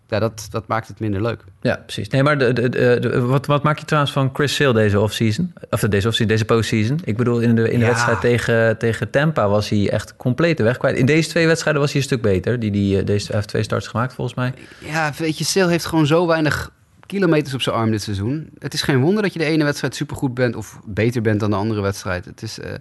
[0.08, 1.44] Ja, dat, dat maakt het minder leuk.
[1.62, 2.08] Ja, precies.
[2.10, 5.54] Nee, maar de, de, wat, wat maak je trouwens van Chris Sale deze offseason?
[5.70, 7.00] Of de- deze offseason, deze postseason?
[7.04, 7.92] Ik bedoel, in de, in de Ja.
[7.92, 10.98] wedstrijd tegen, tegen Tampa was hij echt compleet de weg kwijt.
[10.98, 12.60] In deze twee wedstrijden was hij een stuk beter.
[12.60, 14.54] Die, die, eh, deze, hij heeft twee starts gemaakt, volgens mij.
[14.80, 16.72] Ja, weet je, Sale heeft gewoon zo weinig
[17.12, 18.50] kilometers op zijn arm dit seizoen.
[18.60, 21.50] Het is geen wonder dat je de ene wedstrijd supergoed bent of beter bent dan
[21.50, 22.26] de andere wedstrijd.
[22.26, 22.74] Het is, eh,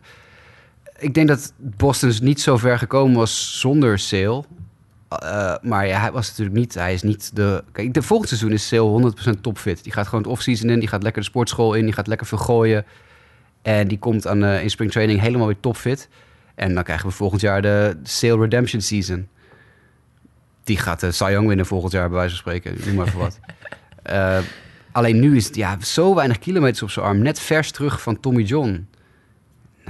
[0.99, 4.45] ik denk dat Boston niet zo ver gekomen was zonder Sale.
[5.09, 7.65] Eh, maar ja, hij was natuurlijk niet, hij is niet de...
[7.73, 9.83] Kijk, de volgende seizoen is Sale 100% topfit.
[9.83, 12.27] Die gaat gewoon het offseason in, die gaat lekker de sportschool in, die gaat lekker
[12.27, 12.85] veel gooien.
[13.63, 16.09] En die komt aan, eh, in springtraining helemaal weer topfit.
[16.55, 19.29] En dan krijgen we volgend jaar de Sale Redemption Season.
[20.65, 22.87] Die gaat de Cy winnen volgend jaar, bij wijze van spreken.
[22.87, 23.39] Noem maar even wat.
[24.03, 24.39] Eh,
[24.93, 27.19] alleen nu is het ja, zo weinig kilometers op zijn arm.
[27.23, 28.89] Net vers terug van Tommy John.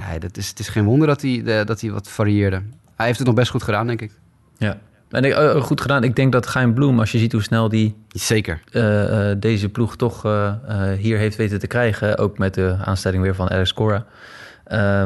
[0.08, 2.62] Nee, dat is, het is geen wonder dat hij, eh, dat hij wat varieerde.
[2.96, 4.10] Hij heeft het nog best goed gedaan, denk ik.
[4.58, 4.78] Ja.
[5.10, 6.04] En ik, eh, goed gedaan.
[6.04, 8.60] Ik denk dat Gein Bloem, als je ziet hoe snel die Zeker.
[8.72, 10.22] eh, deze ploeg toch
[10.98, 12.18] hier heeft weten te krijgen.
[12.18, 14.06] Ook met de aanstelling weer van Alex Cora.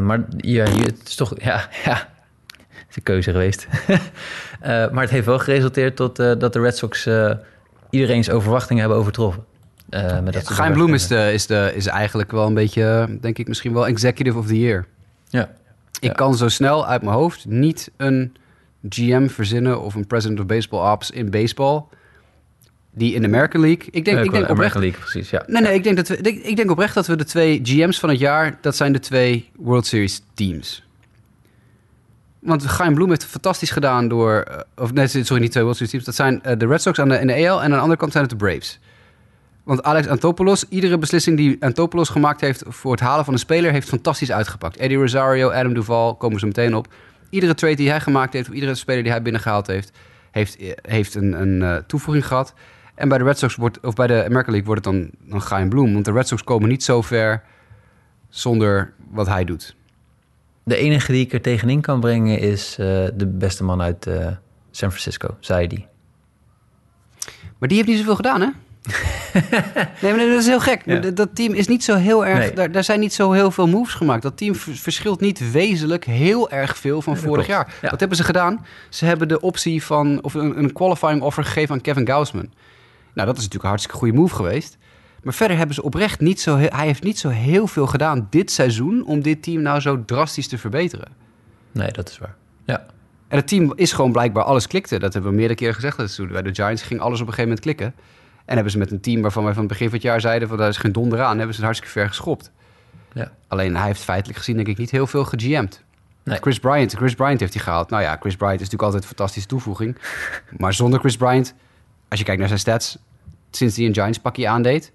[0.01, 1.33] Maar ja, hier- het is toch...
[1.41, 2.09] Ja, ja,
[2.69, 3.67] het is een keuze geweest.
[4.93, 7.09] Maar het heeft wel geresulteerd tot dat de Red Sox
[7.95, 9.45] iedereen's overwachtingen hebben overtroffen.
[9.89, 13.49] Eh, met dat Bloem is, de, is, de, is eigenlijk wel een beetje, denk ik,
[13.49, 14.87] misschien wel Executive of the Year.
[15.29, 15.43] Ja.
[16.01, 16.13] Ik Ja.
[16.13, 18.35] kan zo snel uit mijn hoofd niet een
[18.89, 21.83] GM verzinnen of een President of Baseball Ops in baseball
[22.93, 23.87] die in de American League.
[23.91, 24.75] Ik denk, ik denk oprecht.
[24.75, 25.31] League, precies.
[25.31, 25.43] Ja.
[25.47, 27.99] Nee, nee, ik denk, dat we, ik, ik denk oprecht dat we de twee GM's
[27.99, 30.84] van het jaar, dat zijn de twee World Series teams.
[32.45, 34.33] Want Chaim Bloem heeft het fantastisch gedaan door...
[34.33, 36.05] eh, of nee, sorry, niet twee Series teams.
[36.05, 37.97] Dat zijn eh, de Red Sox aan de, in de AL en aan de andere
[37.97, 38.81] kant zijn het de Braves.
[39.63, 42.63] Want Alex Antopoulos, iedere beslissing die Antopoulos gemaakt heeft...
[42.67, 44.77] voor het halen van een speler, heeft fantastisch uitgepakt.
[44.77, 46.93] Eddie Rosario, Adam Duval, komen ze meteen op.
[47.31, 48.49] Iedere trade die hij gemaakt heeft...
[48.49, 49.93] of iedere speler die hij binnengehaald heeft...
[50.31, 52.55] heeft, eh, heeft een, een toevoeging gehad.
[52.95, 55.11] En bij de Red Sox wordt, of bij de American League wordt het dan,
[55.51, 55.93] dan Bloem.
[55.93, 57.43] Want de Red Sox komen niet zo ver
[58.29, 59.77] zonder wat hij doet.
[60.65, 64.27] De enige die ik er tegenin kan brengen is eh, de beste man uit eh,
[64.71, 65.87] San Francisco, zei die.
[67.59, 68.47] Maar die heeft niet zoveel gedaan, hè?
[70.03, 70.83] nee, maar dat is heel gek.
[70.85, 70.99] Ja.
[70.99, 72.39] Dat- team is niet zo heel erg...
[72.39, 72.53] Nee.
[72.53, 74.23] Daar, daar zijn niet zo heel veel moves gemaakt.
[74.23, 77.75] Dat team verschilt niet wezenlijk heel erg veel van vorig jaar.
[77.83, 77.91] Ja.
[77.91, 78.67] Wat hebben ze gedaan?
[78.89, 80.23] Ze hebben de optie van...
[80.23, 82.51] of een, een qualifying offer gegeven aan Kevin Gausman.
[83.15, 84.77] Nou, dat is natuurlijk een hartstikke goede move geweest.
[85.25, 86.57] Maar verder hebben ze oprecht niet zo...
[86.57, 89.05] Hij heeft niet zo heel veel gedaan dit seizoen...
[89.07, 91.09] om dit team nou zo drastisch te verbeteren.
[91.73, 92.35] Nee, dat is waar.
[92.65, 92.87] Ja,
[93.29, 94.99] En het team is gewoon blijkbaar alles klikte.
[94.99, 95.97] Dat hebben we meerdere keren gezegd.
[95.97, 97.95] Dat toen bij de Giants ging alles op een gegeven moment klikken.
[98.45, 100.49] En hebben ze met een team waarvan wij van het begin van het jaar zeiden...
[100.49, 102.51] van daar is geen donder aan, hebben ze het hartstikke ver geschopt.
[103.13, 103.33] ja.
[103.49, 105.83] Alleen hij heeft feitelijk gezien denk ik niet heel veel gegm'd.
[106.25, 106.39] Nee.
[106.41, 107.91] Chris Bryant, Chris Bryant heeft hij gehaald.
[107.91, 109.99] Nou ja, Chris Bryant is natuurlijk altijd een fantastische toevoeging.
[110.59, 111.55] maar zonder Chris Bryant,
[112.09, 112.99] als je kijkt naar zijn stats...
[113.51, 114.93] sinds hij een Giants pakje aandeed...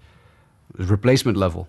[0.75, 1.67] replacement level.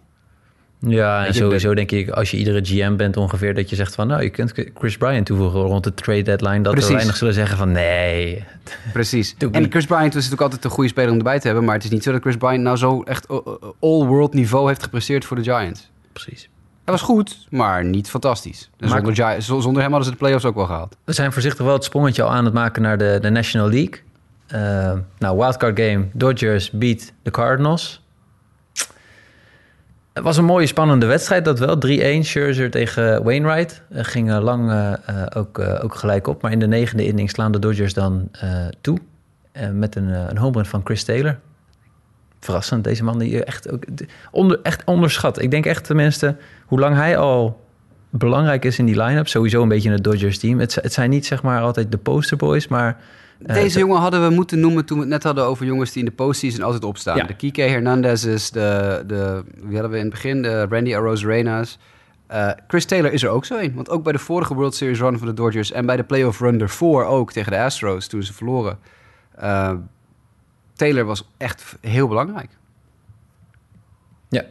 [0.86, 4.06] Ja, en sowieso denk ik, als je iedere GM bent ongeveer, dat je zegt van,
[4.06, 6.90] nou, je kunt Chris Bryant toevoegen rond de trade deadline, dat Precies.
[6.90, 8.44] er weinig zullen zeggen van, nee.
[8.92, 9.34] Precies.
[9.50, 9.70] En.
[9.70, 11.64] Chris Bryant was natuurlijk altijd een goede speler om erbij te hebben...
[11.64, 14.68] maar het is niet zo dat Chris Bryant nou zo echt uh, uh, all-world niveau
[14.68, 15.90] heeft gepresteerd voor de Giants.
[16.12, 16.48] Precies.
[16.84, 18.70] Hij was goed, maar niet fantastisch.
[18.78, 20.96] En zonder, Gi- zonder hem hadden ze de playoffs ook wel gehaald.
[21.04, 24.00] We zijn voorzichtig wel het sprongetje al aan het maken naar de, de National League.
[24.46, 28.02] Eh, nou, wildcard game, Dodgers beat de Cardinals.
[30.20, 31.76] Het was een mooie spannende wedstrijd, dat wel.
[31.76, 31.78] 3-1,
[32.20, 33.82] Scherzer tegen Wainwright.
[33.92, 36.42] Ging eh, lang eh, eh, ook, eh, ook gelijk op.
[36.42, 38.30] Maar in de negende inning slaan de Dodgers dan
[38.80, 38.98] toe.
[39.72, 41.38] met een, een home run van Chris Taylor.
[42.40, 45.42] Verrassend, deze man die echt, ook, de- onder, echt onderschat.
[45.42, 47.64] Ik denk echt tenminste, hoe lang hij al
[48.10, 49.28] belangrijk is in die line-up.
[49.28, 50.58] Sowieso een beetje in het Dodgers team.
[50.58, 52.96] Het, het zijn niet zeg maar altijd de posterboys, maar...
[53.46, 55.98] eh, Deze jongen hadden we moeten noemen toen we het net hadden over jongens die
[56.02, 57.16] in de postseason altijd opstaan.
[57.16, 57.24] Ja.
[57.24, 60.42] De Kike Hernandez is de, de, wie hadden we in het begin?
[60.42, 61.64] De Randy Arozarena.
[62.26, 63.74] Eh Chris Taylor is er ook zo een.
[63.74, 66.40] Want ook bij de vorige World Series run van de Dodgers en bij de playoff
[66.40, 68.78] run ervoor ook tegen de Astros toen ze verloren.
[69.34, 69.72] eh,
[70.74, 72.50] Taylor was echt heel belangrijk.
[74.28, 74.44] Ja.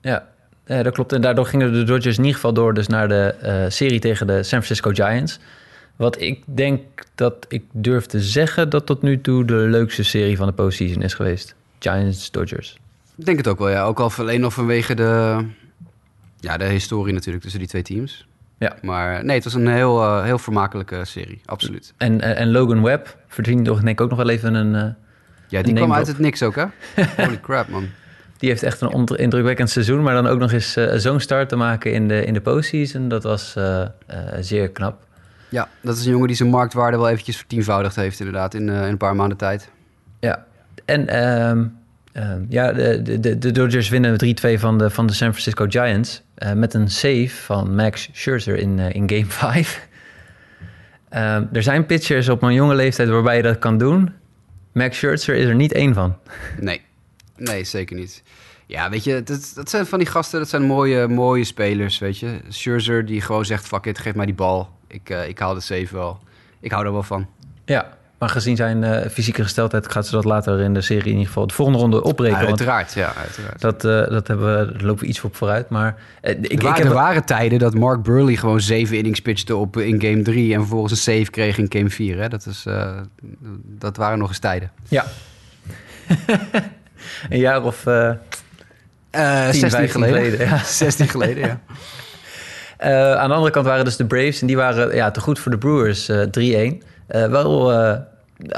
[0.00, 0.28] Ja.
[0.66, 1.12] Ja, dat klopt.
[1.12, 4.32] En daardoor gingen de Dodgers in ieder geval door dus naar de serie tegen de
[4.42, 5.38] San Francisco Giants.
[6.00, 6.80] Wat ik denk
[7.14, 11.02] dat ik durf te zeggen dat tot nu toe de leukste serie van de postseason
[11.02, 11.54] is geweest.
[11.78, 12.78] Giants-Dodgers.
[13.16, 13.82] Ik denk het ook wel, ja.
[13.84, 15.44] Ook al alleen al vanwege de,
[16.38, 18.26] ja, de historie natuurlijk tussen die twee teams.
[18.58, 18.76] Ja.
[18.82, 21.92] Maar nee, het was een heel, eh, heel vermakelijke serie, absoluut.
[21.96, 24.74] En, en, en Logan Webb verdient toch denk ik ook nog wel even een...
[24.74, 24.82] eh,
[25.48, 26.64] Ja, die Een kwam uit het niks ook, hè?
[27.24, 27.88] Holy crap, man.
[28.38, 30.02] die heeft echt een indrukwekkend seizoen.
[30.02, 33.08] Maar dan ook nog eens eh, zo'n start te maken in de, in de postseason.
[33.08, 33.88] Dat was eh, eh,
[34.40, 35.08] zeer knap.
[35.50, 38.76] Ja, dat is een jongen die zijn marktwaarde wel eventjes vertienvoudigd heeft, inderdaad, in, eh,
[38.76, 39.70] in een paar maanden tijd.
[40.20, 40.46] Ja,
[40.84, 41.64] en ehm,
[42.12, 44.18] ehm, ja, de, de, de Dodgers winnen
[44.56, 46.22] 3-2 van de, van de San Francisco Giants.
[46.34, 49.88] eh, met een save van Max Scherzer in, eh, in Game 5.
[51.08, 54.12] Ehm, er zijn pitchers op mijn jonge leeftijd waarbij je dat kan doen.
[54.72, 56.16] Max Scherzer is er niet één van.
[56.60, 56.80] Nee,
[57.36, 58.22] nee, zeker niet.
[58.66, 62.18] Ja, weet je, dat, dat zijn van die gasten, dat zijn mooie, mooie spelers, weet
[62.18, 62.40] je.
[62.48, 64.78] Scherzer die gewoon zegt, fuck it, geef mij die bal.
[64.90, 66.18] Ik, eh, ik haal de save wel.
[66.60, 67.26] Ik hou er wel van.
[67.64, 71.10] Ja, maar gezien zijn eh, fysieke gesteldheid gaat ze dat later in de serie in
[71.10, 72.36] ieder geval de volgende ronde opbreken.
[72.36, 73.60] want uiteraard, ja, uiteraard.
[73.60, 75.68] dat, eh, dat hebben we, daar lopen we iets op vooruit.
[75.68, 79.20] Maar ik, er, ik waren, heb er waren tijden dat Mark Burley gewoon zeven innings
[79.20, 82.18] pitchte op in game 3 en vervolgens een save kreeg in game 4.
[82.18, 82.28] Hè?
[82.28, 82.66] Dat, is,
[83.62, 84.70] dat waren nog eens tijden.
[84.88, 85.04] Ja.
[87.30, 88.12] een jaar of eh
[89.10, 90.22] Eh 10, 16 15 geleden.
[90.22, 90.58] geleden, ja.
[90.84, 91.60] 16 geleden, ja.
[92.80, 95.38] Eh, aan de andere kant waren dus de Braves en die waren ja, te goed
[95.38, 96.82] voor de Brewers eh 3-1.
[97.06, 97.98] Eh, wel, eh,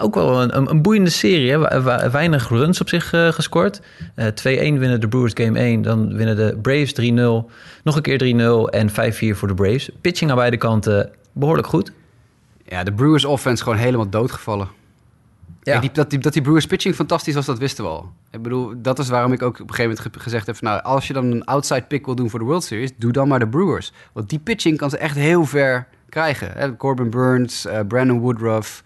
[0.01, 1.51] ook wel een, een, boeiende serie.
[1.51, 2.11] Hè?
[2.11, 3.81] Weinig runs op zich gescoord.
[4.15, 5.83] Eh 2-1 winnen de Brewers game 1.
[5.83, 7.51] Dan winnen de Braves 3-0.
[7.83, 9.91] Nog een keer 3-0 en 5-4 voor de Braves.
[10.01, 11.93] Pitching aan beide kanten behoorlijk goed.
[12.67, 14.69] Ja, de Brewers offense gewoon helemaal doodgevallen.
[15.65, 15.81] Ja.
[15.81, 18.13] Die, dat, die, Brewers pitching fantastisch was, dat wisten we al.
[18.31, 20.57] Ik bedoel, dat is waarom ik ook op een gegeven moment ge- gezegd heb...
[20.57, 22.91] van, nou, als je dan een outside pick wil doen voor de World Series...
[22.97, 23.93] doe dan maar de Brewers.
[24.13, 26.53] Want die pitching kan ze echt heel ver krijgen.
[26.53, 26.77] Hè?
[26.77, 28.83] Corbin Burns, eh, Brandon Woodruff...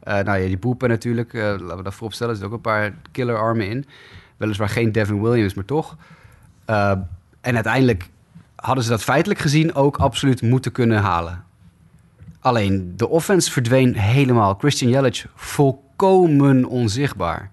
[0.00, 1.34] eh, nou ja, die Boepen natuurlijk.
[1.34, 2.32] eh, laten we dat voorop stellen.
[2.34, 3.84] Er zitten ook een paar killer armen in.
[4.36, 5.96] Weliswaar geen Devin Williams, maar toch.
[7.40, 8.08] En uiteindelijk
[8.56, 11.44] hadden ze dat feitelijk gezien ook absoluut moeten kunnen halen.
[12.40, 14.54] Alleen de offense verdween helemaal.
[14.58, 15.88] Christian Jelic volkomen
[16.68, 17.50] onzichtbaar.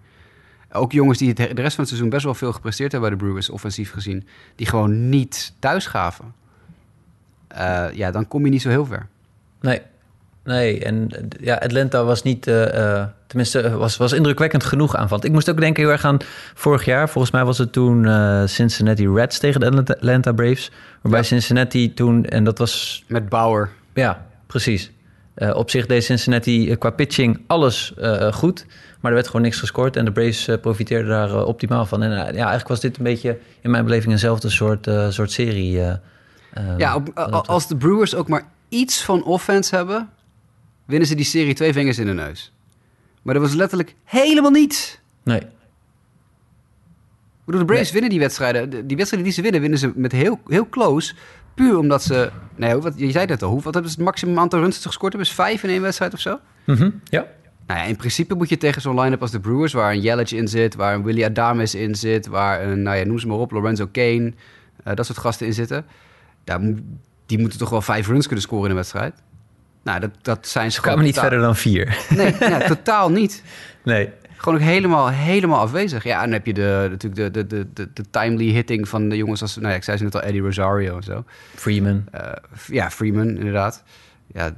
[0.72, 3.20] Ook jongens die het- de rest van het seizoen best wel veel gepresteerd hebben bij
[3.20, 6.34] de Brewers, offensief gezien, die gewoon niet thuis gaven.
[7.48, 9.08] Eh, ja, dan kom je niet zo heel ver.
[9.62, 9.82] Nee,
[10.44, 10.84] nee.
[10.84, 15.26] En ja, Atlanta was niet, eh, eh, tenminste, was, was indrukwekkend genoeg aanvallend.
[15.26, 16.18] Ik moest ook denken heel erg aan
[16.54, 17.10] vorig jaar.
[17.10, 18.08] Volgens mij was het toen
[18.48, 20.72] Cincinnati Reds tegen de Atlanta, Atlanta Braves.
[21.02, 21.26] Waarbij Ja.
[21.28, 23.70] Cincinnati toen, en dat was, Met Bauer.
[23.94, 24.92] ja, precies.
[25.38, 28.66] Eh, op zich deed Cincinnati eh, qua pitching alles eh, goed.
[29.00, 29.96] Maar er werd gewoon niks gescoord.
[29.96, 32.04] En de Braves profiteerden daar optimaal van.
[32.04, 35.82] En ja, eigenlijk was dit een beetje in mijn beleving eenzelfde soort, soort serie.
[36.78, 40.10] Ja, op- als de Brewers ook maar iets van offense hebben,
[40.86, 42.52] winnen ze die serie twee vingers in de neus.
[43.22, 45.00] Maar dat was letterlijk helemaal niets.
[45.24, 45.46] Nee, Ik
[47.46, 47.94] bedoel, de Braves Nee.
[47.94, 48.70] winnen die wedstrijden.
[48.70, 51.14] De- Die wedstrijden die ze winnen, winnen ze met heel, heel close.
[51.58, 52.32] Puur omdat ze...
[52.56, 53.50] Nee, wat, je zei het al.
[53.50, 55.30] Hoe, wat hebben ze het maximum aantal runs dat ze gescoord hebben?
[55.32, 56.40] Is vijf in één wedstrijd of zo?
[56.64, 57.26] Mhm, ja.
[57.68, 59.74] Nou ja, in principe moet je tegen zo'n line-up als de Brewers...
[59.74, 62.28] waar een Yelich in zit, waar een Willie Adames in zit...
[62.28, 64.34] waar een, nou ja, noem ze maar op, Lorenzo Kane...
[64.84, 65.86] eh, dat soort gasten in zitten.
[66.46, 66.74] Mo-
[67.26, 69.14] die moeten toch wel vijf runs kunnen scoren in een wedstrijd?
[69.84, 71.98] Nou, dat, dat zijn ze kwamen niet verder dan vier.
[72.10, 73.44] Nee, totaal niet.
[73.84, 74.10] Nee.
[74.38, 76.04] Gewoon ook helemaal, helemaal afwezig.
[76.04, 79.10] Ja, en dan heb je de, natuurlijk de, de, de, de, de timely hitting van
[79.10, 79.56] de jongens als...
[79.56, 81.24] Nou ja, ik zei ze net al, Eddie Rosario en zo.
[81.56, 82.04] Freeman.
[82.12, 82.32] Eh,
[82.68, 83.84] ja, Freeman, inderdaad.
[84.34, 84.52] Ja,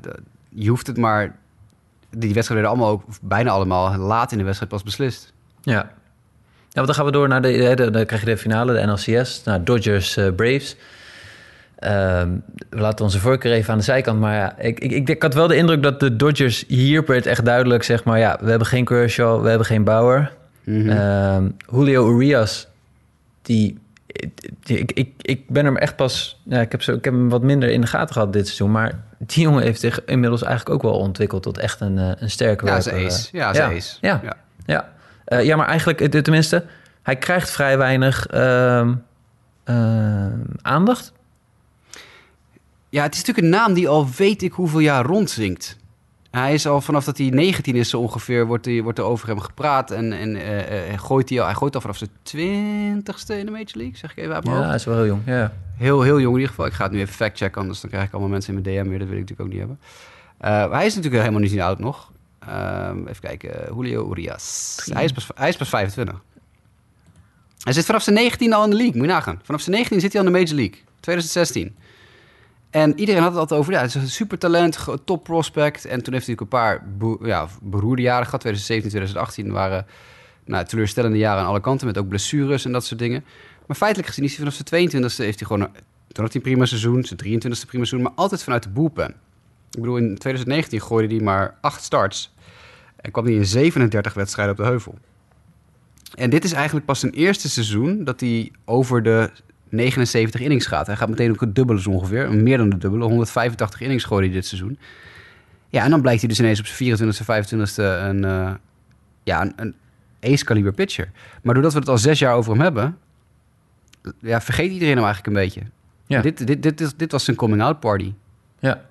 [0.50, 1.36] je hoeft het maar...
[2.10, 5.34] Die wedstrijden werden allemaal ook, bijna allemaal, laat in de wedstrijd pas beslist.
[5.62, 5.74] Ja.
[5.74, 5.92] Ja,
[6.74, 9.44] want dan gaan we door naar de- dan krijg je de finale, de NLCS.
[9.44, 10.76] Nou, Dodgers, eh, Braves.
[11.80, 12.30] Ehm,
[12.70, 14.20] we laten onze voorkeur even aan de zijkant.
[14.20, 17.26] Maar ja, ik, ik, ik, ik had wel de indruk dat de Dodgers hier werd
[17.26, 20.32] echt duidelijk, zeg maar, ja, we hebben geen Kershaw, we hebben geen Bauer.
[20.64, 20.90] Mhm.
[20.90, 22.68] Ehm, Julio Urias,
[23.42, 23.78] die,
[24.64, 27.30] die- ik, ik, ik ben hem echt pas, ja, ik, heb zo, ik heb hem
[27.30, 30.76] wat minder in de gaten gehad dit seizoen, maar die jongen heeft zich inmiddels eigenlijk
[30.76, 33.08] ook wel ontwikkeld tot echt een, eh, een sterke Ja, ze werper.
[33.08, 33.28] ace.
[33.32, 33.52] Ja.
[33.54, 34.36] Ja, Ja.
[34.66, 34.90] ja.
[35.26, 36.64] Eh, ja, maar eigenlijk, eh, tenminste,
[37.04, 38.94] hij krijgt vrij weinig ehm,
[40.62, 41.12] aandacht.
[42.90, 45.78] Ja, het is natuurlijk een naam die al weet ik hoeveel jaar rondzinkt.
[46.32, 49.28] Hij is al vanaf dat hij 19 is zo ongeveer, wordt, hij, wordt er over
[49.28, 49.92] hem gepraat.
[49.92, 53.52] En, en eh, eh, gooit hij, al, hij gooit al vanaf zijn twintigste in de
[53.52, 54.68] Major League, zeg ik even uit mijn Ja, hoofd.
[54.68, 55.22] hij is wel heel jong.
[55.26, 55.54] Ja.
[55.78, 56.66] Heel, heel jong in ieder geval.
[56.66, 58.90] Ik ga het nu even factchecken, anders dan krijg ik allemaal mensen in mijn DM
[58.90, 59.00] weer.
[59.00, 59.80] Dat wil ik natuurlijk ook niet hebben.
[60.38, 62.12] Eh, hij is natuurlijk helemaal niet zo oud nog.
[62.40, 63.76] Ehm, even kijken.
[63.76, 64.78] Julio Urias.
[64.94, 66.22] Hij is, pas, hij is pas 25.
[67.64, 68.96] Hij zit vanaf zijn 19 al in de league.
[68.96, 69.40] Moet je nagaan.
[69.44, 70.80] Vanaf zijn 19 zit hij al in de Major League.
[71.00, 71.76] 2016.
[72.70, 75.86] En iedereen had het altijd over, ja, het is een super talent, ge- top prospect.
[75.86, 76.86] En toen heeft hij ook een paar
[77.22, 78.40] ja, beroerde jaren gehad.
[78.40, 79.86] 2017, 2018 waren
[80.46, 83.24] nou, teleurstellende jaren aan alle kanten, met ook blessures en dat soort dingen.
[83.68, 85.72] Maar feitelijk gezien is hij vanaf zijn 22e heeft hij gewoon, een-
[86.08, 89.08] toen had hij een prima seizoen, zijn 23e prima seizoen, maar altijd vanuit de bullpen.
[89.72, 92.34] Ik bedoel, in 2019 gooide hij maar acht starts
[92.96, 94.98] en kwam hij in 37 wedstrijden op de heuvel.
[96.16, 99.30] En dit is eigenlijk pas zijn eerste seizoen dat hij over de
[99.70, 100.88] 79 innings gaat.
[100.88, 102.34] Hij gaat meteen ook het dubbele zo ongeveer.
[102.34, 103.04] Meer dan de dubbele.
[103.04, 104.78] 185 innings gooide hij dit seizoen.
[105.70, 108.52] Ja, en dan blijkt hij dus ineens op zijn 24e, 25e een, eh,
[109.24, 109.76] ja, een, een
[110.22, 111.12] ace-kaliber pitcher.
[111.42, 112.98] Maar doordat we het al zes jaar over hem hebben...
[114.20, 115.62] Ja, vergeet iedereen hem eigenlijk een beetje.
[116.06, 116.22] Ja.
[116.22, 118.14] Dit, dit, dit, dit was zijn coming-out party.
[118.60, 118.82] Ja.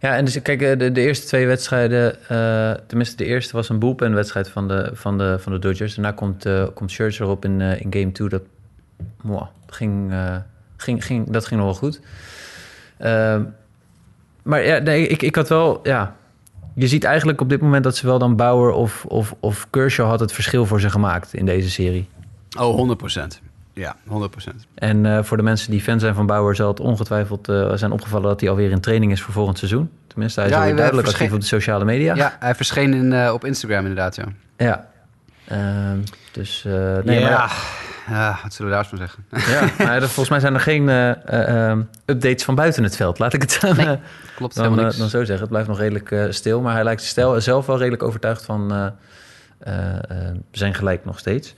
[0.00, 3.68] Ja, en dus kijk, eh, de, de eerste twee wedstrijden, eh, tenminste de eerste was
[3.68, 5.94] een bullpen-wedstrijd van de, van, de, van de Dodgers.
[5.94, 8.28] Daarna komt, komt Scherzer op in, in game 2.
[8.28, 8.42] Dat
[9.22, 10.36] mwah, ging, eh,
[10.76, 12.00] ging, ging, dat ging nog wel goed.
[12.98, 13.42] Ehm,
[14.42, 16.14] maar ja, nee, ik, ik had wel, ja...
[16.76, 20.08] Je ziet eigenlijk op dit moment dat ze wel dan Bauer of, of, of Kershaw
[20.08, 22.08] had het verschil voor ze gemaakt in deze serie.
[22.58, 23.40] Oh, 100 procent.
[23.72, 24.66] Ja, 100 procent.
[24.74, 27.92] En eh, voor de mensen die fan zijn van Bauer zal het ongetwijfeld eh, zijn
[27.92, 29.90] opgevallen dat hij alweer in training is voor volgend seizoen.
[30.06, 32.14] Tenminste, hij is Ja, alweer duidelijk verscheen- actief op de sociale media.
[32.14, 34.24] Ja, hij verscheen in, op Instagram inderdaad, ja.
[34.56, 34.88] Ja.
[35.44, 35.98] Ehm,
[36.32, 37.30] dus nee, nee, ja.
[37.38, 37.56] maar,
[38.08, 39.52] Ja, wat zullen we daar eens van zeggen?
[39.78, 42.96] ja, maar er- volgens mij zijn er geen eh, eh, ehm, updates van buiten het
[42.96, 43.18] veld.
[43.18, 43.92] Laat ik het dan, Nee, eh,
[44.36, 44.96] Klopt dan, helemaal eh, niks.
[44.98, 45.38] dan zo zeggen.
[45.40, 48.72] Het blijft nog redelijk eh, stil, maar hij lijkt stel, zelf wel redelijk overtuigd van
[48.72, 48.86] eh,
[49.58, 49.94] eh,
[50.28, 51.54] eh, zijn gelijk nog steeds.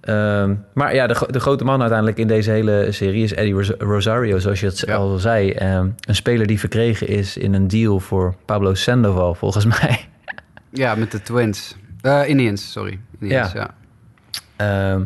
[0.00, 3.72] Ehm, maar ja, de, de grote man uiteindelijk in deze hele serie is Eddie Ros-
[3.78, 4.94] Rosario, zoals je het Ja.
[4.94, 5.50] al zei.
[5.52, 10.08] Ehm, een speler die verkregen is in een deal voor Pablo Sandoval, volgens mij.
[10.70, 11.76] Ja, met de Twins.
[12.00, 13.00] Eh, Indians, sorry.
[13.20, 13.70] Indians, Ja.
[14.56, 14.92] ja.
[14.92, 15.02] Ehm,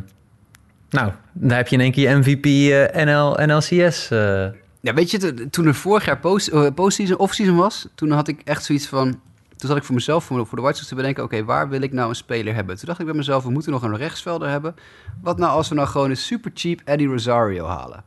[0.90, 4.10] nou, daar heb je in één keer je MVP eh, NL, NLCS.
[4.10, 4.46] eh.
[4.80, 8.40] Ja, weet je, to- toen er vorig jaar eh, postseason, offseason was, toen had ik
[8.44, 9.20] echt zoiets van...
[9.56, 11.22] Toen zat ik voor mezelf, voor, de White Sox te bedenken...
[11.24, 12.76] oké, waar wil ik nou een speler hebben?
[12.76, 14.74] Toen dacht ik bij mezelf, we moeten nog een rechtsvelder hebben.
[15.22, 18.02] Wat nou als we nou gewoon een super cheap Eddie Rosario halen?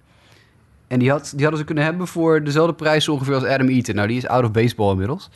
[0.88, 3.96] En die, had, die hadden ze kunnen hebben voor dezelfde prijs ongeveer als Adam Eaton.
[3.96, 5.30] Nou, die is out of baseball inmiddels.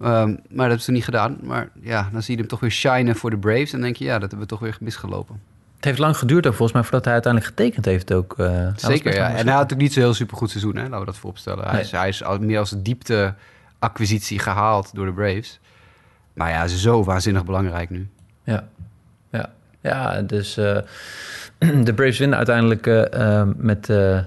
[0.00, 1.38] Ehm, maar dat hebben ze niet gedaan.
[1.42, 3.72] Maar ja, dan zie je hem toch weer shinen voor de Braves.
[3.72, 5.40] En denk je, ja, dat hebben we toch weer misgelopen.
[5.82, 8.34] Het heeft lang geduurd ook volgens mij voordat hij uiteindelijk getekend heeft ook.
[8.38, 9.28] uh, was Zeker, ja.
[9.34, 10.82] En hij had ook niet zo'n heel supergoed seizoen, hè?
[10.82, 11.64] laten we dat vooropstellen.
[11.64, 11.82] Hij, Nee.
[11.82, 15.60] is, hij is al- meer als een diepte-acquisitie gehaald door de Braves.
[16.34, 18.08] Maar ja, zo waanzinnig belangrijk nu.
[18.44, 18.64] Ja,
[19.30, 19.50] ja.
[19.80, 20.76] ja dus eh,
[21.84, 24.24] de Braves winnen uiteindelijk eh, eh, met, eh, eh,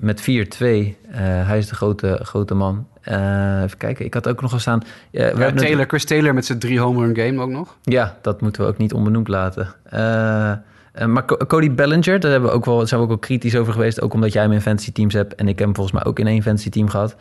[0.00, 0.24] met 4-2.
[0.24, 2.88] Eh, hij is de grote, grote man.
[3.00, 4.80] Eh, even kijken, ik had ook nog gestaan.
[4.82, 7.50] Uh, we Ja, hebben het- Taylor, Chris Taylor met zijn drie home run game ook
[7.50, 7.76] nog.
[7.82, 9.68] Ja, dat moeten we ook niet onbenoemd laten.
[9.84, 10.56] Eh, eh,
[11.04, 13.72] maar Co- Cody Bellinger, daar hebben we ook wel, zijn we ook wel kritisch over
[13.72, 14.00] geweest.
[14.00, 15.34] Ook omdat jij hem in fantasy teams hebt.
[15.34, 17.16] En ik heb hem volgens mij ook in één fantasy team gehad.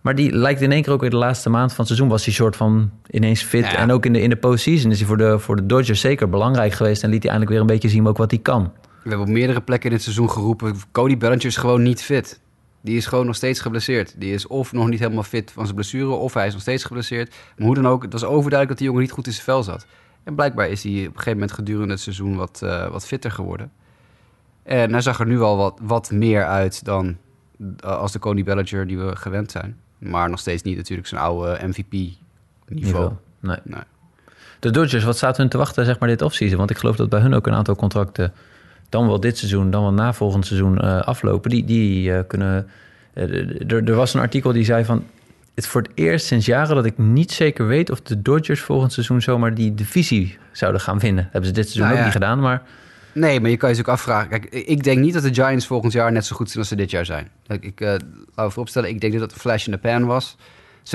[0.00, 2.08] Maar die lijkt in één keer ook weer de laatste maand van het seizoen...
[2.08, 3.64] was hij soort van ineens fit.
[3.64, 3.76] Ja.
[3.76, 6.28] En ook in de, in de postseason is hij voor de, voor de Dodgers zeker
[6.28, 7.02] belangrijk geweest.
[7.02, 8.72] En liet hij eindelijk weer een beetje zien ook wat hij kan.
[9.02, 10.74] We hebben op meerdere plekken in het seizoen geroepen...
[10.92, 12.40] Cody Bellinger is gewoon niet fit.
[12.80, 14.14] Die is gewoon nog steeds geblesseerd.
[14.18, 16.10] Die is of nog niet helemaal fit van zijn blessure...
[16.10, 17.34] of hij is nog steeds geblesseerd.
[17.56, 19.62] Maar hoe dan ook, het was overduidelijk dat die jongen niet goed in zijn vel
[19.62, 19.86] zat.
[20.24, 22.36] En blijkbaar is hij op een gegeven moment gedurende het seizoen...
[22.36, 23.72] wat, eh, wat fitter geworden.
[24.62, 27.16] En hij zag er nu al wat, wat meer uit dan
[27.58, 29.76] eh, als de Cody Bellinger die we gewend zijn.
[29.98, 32.16] Maar nog steeds niet natuurlijk zijn oude MVP-niveau.
[32.68, 33.12] Niveau.
[33.40, 33.56] Nee.
[33.62, 33.82] Nee.
[34.58, 36.58] De Dodgers, wat staat hun te wachten zeg maar dit offseason?
[36.58, 38.32] Want ik geloof dat bij hun ook een aantal contracten...
[38.88, 41.50] dan wel dit seizoen, dan wel na volgend seizoen eh, aflopen.
[41.50, 42.68] Die, die kunnen...
[43.66, 45.04] er was een artikel die zei van...
[45.60, 47.90] Het voor het eerst sinds jaren dat ik niet zeker weet...
[47.90, 51.22] of de Dodgers volgend seizoen zomaar die divisie zouden gaan winnen.
[51.22, 52.04] Dat hebben ze dit seizoen Nou ook ja.
[52.04, 52.62] niet gedaan, maar...
[53.14, 54.28] Nee, maar je kan je dus ook afvragen.
[54.28, 56.76] Kijk, ik denk niet dat de Giants volgend jaar net zo goed zijn als ze
[56.76, 57.28] dit jaar zijn.
[57.46, 58.04] Kijk, ik, eh laten
[58.34, 60.28] we vooropstellen, ik denk dat het een flash in the pan was.
[60.28, 60.36] Ze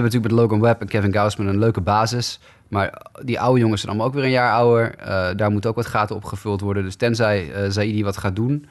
[0.02, 2.40] hebben natuurlijk met Logan Webb en Kevin Gausman een leuke basis.
[2.68, 4.96] Maar die oude jongens zijn allemaal ook weer een jaar ouder.
[4.96, 6.84] Eh, daar moeten ook wat gaten opgevuld worden.
[6.84, 8.66] Dus tenzij eh Zaidi wat gaat doen,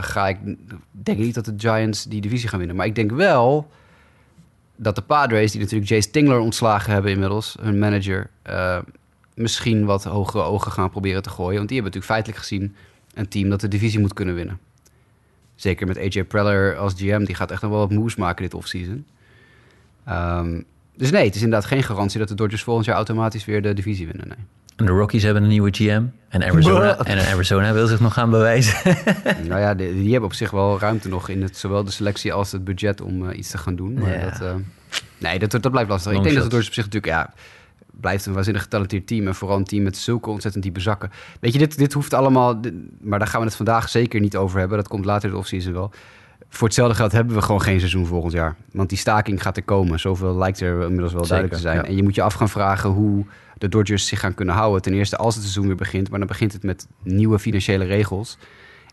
[0.00, 0.38] ga ik
[0.90, 2.76] denk ik niet dat de Giants die divisie gaan winnen.
[2.76, 3.70] Maar ik denk wel
[4.76, 8.78] dat de Padres, die natuurlijk Jay Stingler ontslagen hebben inmiddels, hun manager, eh,
[9.34, 11.56] misschien wat hogere ogen gaan proberen te gooien.
[11.56, 12.76] Want die hebben natuurlijk feitelijk gezien
[13.14, 14.58] een team dat de divisie moet kunnen winnen.
[15.54, 18.54] Zeker met AJ Preller als GM, die gaat echt nog wel wat moves maken dit
[18.54, 19.06] offseason.
[20.04, 20.60] Ehm
[20.96, 23.74] dus nee, het is inderdaad geen garantie dat de Dodgers volgend jaar automatisch weer de
[23.74, 24.28] divisie winnen.
[24.28, 24.38] Nee.
[24.76, 26.02] De Rockies hebben een nieuwe GM.
[26.28, 28.96] En Arizona, en Arizona wil zich nog gaan bewijzen.
[29.48, 32.32] nou ja, die, die hebben op zich wel ruimte nog in het, zowel de selectie
[32.32, 33.94] als het budget om eh, iets te gaan doen.
[33.94, 34.30] Maar Ja.
[34.30, 34.54] dat, eh,
[35.18, 36.12] nee, dat, dat blijft lastig.
[36.12, 36.66] Long ik denk dat shots.
[36.66, 37.32] Dodgers op zich natuurlijk, ja,
[38.00, 39.26] blijft een waanzinnig getalenteerd team.
[39.26, 41.10] En vooral een team met zulke ontzettend diepe zakken.
[41.40, 44.36] Weet je, dit, dit hoeft allemaal, dit- maar daar gaan we het vandaag zeker niet
[44.36, 44.76] over hebben.
[44.78, 45.90] Dat komt later in de offseason wel.
[46.48, 48.56] Voor hetzelfde geld hebben we gewoon geen seizoen volgend jaar.
[48.72, 50.00] Want die staking gaat er komen.
[50.00, 51.76] Zoveel lijkt er inmiddels wel Zeker, duidelijk te zijn.
[51.76, 51.82] ja.
[51.84, 53.24] En je moet je af gaan vragen hoe
[53.58, 54.82] de Dodgers zich gaan kunnen houden.
[54.82, 56.10] Ten eerste als het seizoen weer begint.
[56.10, 58.38] Maar dan begint het met nieuwe financiële regels.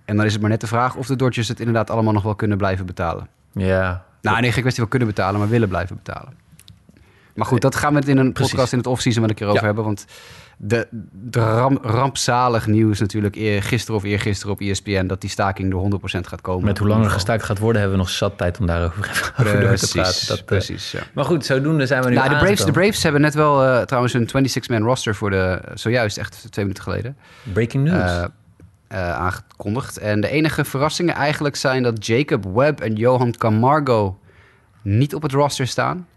[0.05, 2.24] En dan is het maar net de vraag of de Dodgers het inderdaad allemaal nog
[2.24, 3.28] wel kunnen blijven betalen.
[3.53, 6.34] ja, Nou, nee, geen kwestie van kunnen betalen, maar willen blijven betalen.
[7.36, 8.51] Maar goed, dat gaan we het in een Precies.
[8.51, 9.66] podcast in het offseason wel een keer over Ja.
[9.66, 9.84] hebben.
[9.84, 10.05] Want
[10.66, 15.07] de, de ram- rampzalig nieuws natuurlijk eer, gisteren of eergisteren op ESPN...
[15.07, 16.66] dat die staking door 100% gaat komen.
[16.66, 17.82] met hoe langer gestaakt gaat worden...
[17.82, 18.99] hebben we nog zat tijd om daarover
[19.39, 20.28] over door te Precies, praten.
[20.28, 20.99] Dat, eh, precies, ja.
[21.14, 22.72] Maar goed, zodoende zijn we nu Nou, de Braves, de.
[22.72, 25.61] Braves hebben net wel eh, trouwens een 26-man roster voor de...
[25.74, 27.18] zojuist, echt twee minuten geleden.
[27.53, 28.11] Breaking news.
[28.11, 28.24] eh,
[28.88, 29.97] eh, aangekondigd.
[29.97, 34.20] En de enige verrassingen eigenlijk zijn dat Jacob Webb en Johan Camargo
[34.82, 36.07] niet op het roster staan.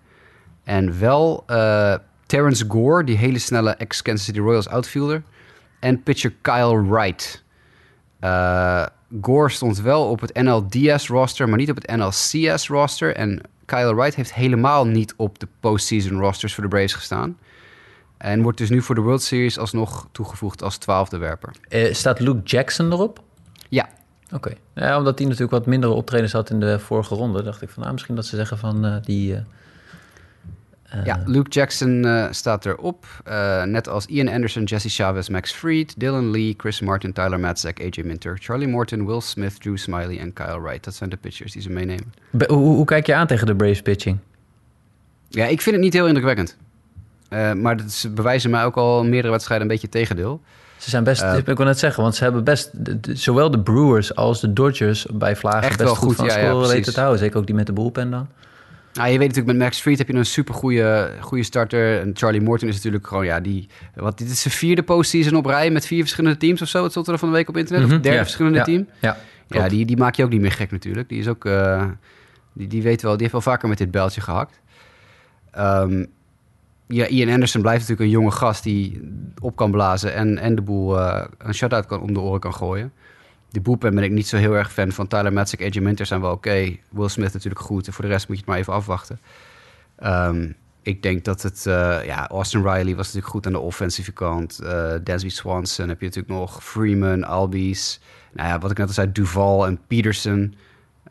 [0.64, 1.94] En wel eh,
[2.27, 5.22] Terrence Gore, die hele snelle ex-Kansas City Royals outfielder.
[5.81, 7.43] En pitcher Kyle Wright.
[8.20, 8.87] Eh,
[9.20, 13.14] Gore stond wel op het NLDS roster, maar niet op het NLCS roster.
[13.14, 17.39] En Kyle Wright heeft helemaal niet op de postseason rosters voor de Braves gestaan.
[18.16, 21.51] En wordt dus nu voor de World Series alsnog toegevoegd als twaalfde werper.
[21.68, 23.22] Eh, staat Luke Jackson erop?
[23.68, 23.89] Ja,
[24.33, 24.53] Oké.
[24.74, 27.43] Ja, omdat hij natuurlijk wat mindere optredens had in de vorige ronde...
[27.43, 29.43] dacht ik van, nou, misschien dat ze zeggen van eh, die...
[30.91, 33.07] eh, eh, ja Luke Jackson eh, staat erop.
[33.24, 37.80] Eh, net als Ian Anderson, Jesse Chavez, Max Fried, Dylan Lee, Chris Martin, Tyler Matzek,
[37.80, 40.84] AJ Minter, Charlie Morton, Will Smith, Drew Smiley en Kyle Wright.
[40.84, 42.12] Dat zijn de pitchers die ze meenemen.
[42.30, 44.18] be- hoe, hoe kijk je aan tegen de Braves pitching?
[45.28, 46.57] Ja, ik vind het niet heel indrukwekkend.
[47.57, 50.41] Maar dat ze bewijzen mij ook al meerdere wedstrijden een beetje tegendeel.
[50.76, 53.61] Ze zijn best, ik wil net zeggen, want ze hebben best, de- de- zowel de
[53.61, 56.99] Brewers als de Dodgers bij Vlagen best wel goed, goed, van ja, ja, weten te
[57.01, 57.18] houden.
[57.20, 58.28] Zeker ook die met de bullpen dan.
[58.97, 62.01] Nou, je weet natuurlijk, met Max Fried heb je een super goede starter.
[62.01, 63.68] En Charlie Morton is natuurlijk gewoon, ja, die...
[63.94, 66.82] Wat, dit is zijn vierde postseason op rij met vier verschillende teams of zo.
[66.82, 67.84] Het stond er van de week op internet.
[67.84, 68.88] Of Mhm, derde ja, verschillende ja, team.
[69.01, 69.16] Ja,
[69.49, 71.09] Ja, die, die maak je ook niet meer gek natuurlijk.
[71.09, 71.44] Die is ook...
[71.44, 71.84] eh,
[72.53, 74.61] die, die weet wel, die heeft wel vaker met dit bijltje gehakt.
[75.51, 76.05] Ehm,
[76.86, 79.01] ja, Ian Anderson blijft natuurlijk een jonge gast die
[79.40, 82.55] op kan blazen en, en de boel eh, een shutout kan, om de oren kan
[82.55, 82.92] gooien.
[83.51, 85.07] De boepen ben ik niet zo heel erg fan van.
[85.07, 86.76] Tyler Matzek, AJ Minter zijn wel oké.
[86.90, 87.86] Will Smith natuurlijk goed.
[87.86, 89.20] En voor de rest moet je het maar even afwachten.
[89.97, 91.66] Ehm, ik denk dat het...
[91.66, 94.61] eh, ja, Austin Riley was natuurlijk goed aan de offensieve kant.
[94.62, 96.64] Uh, Dansby Swanson heb je natuurlijk nog.
[96.64, 98.01] Freeman, Albies.
[98.32, 100.55] Nou ja, wat ik net al zei, Duval en Peterson.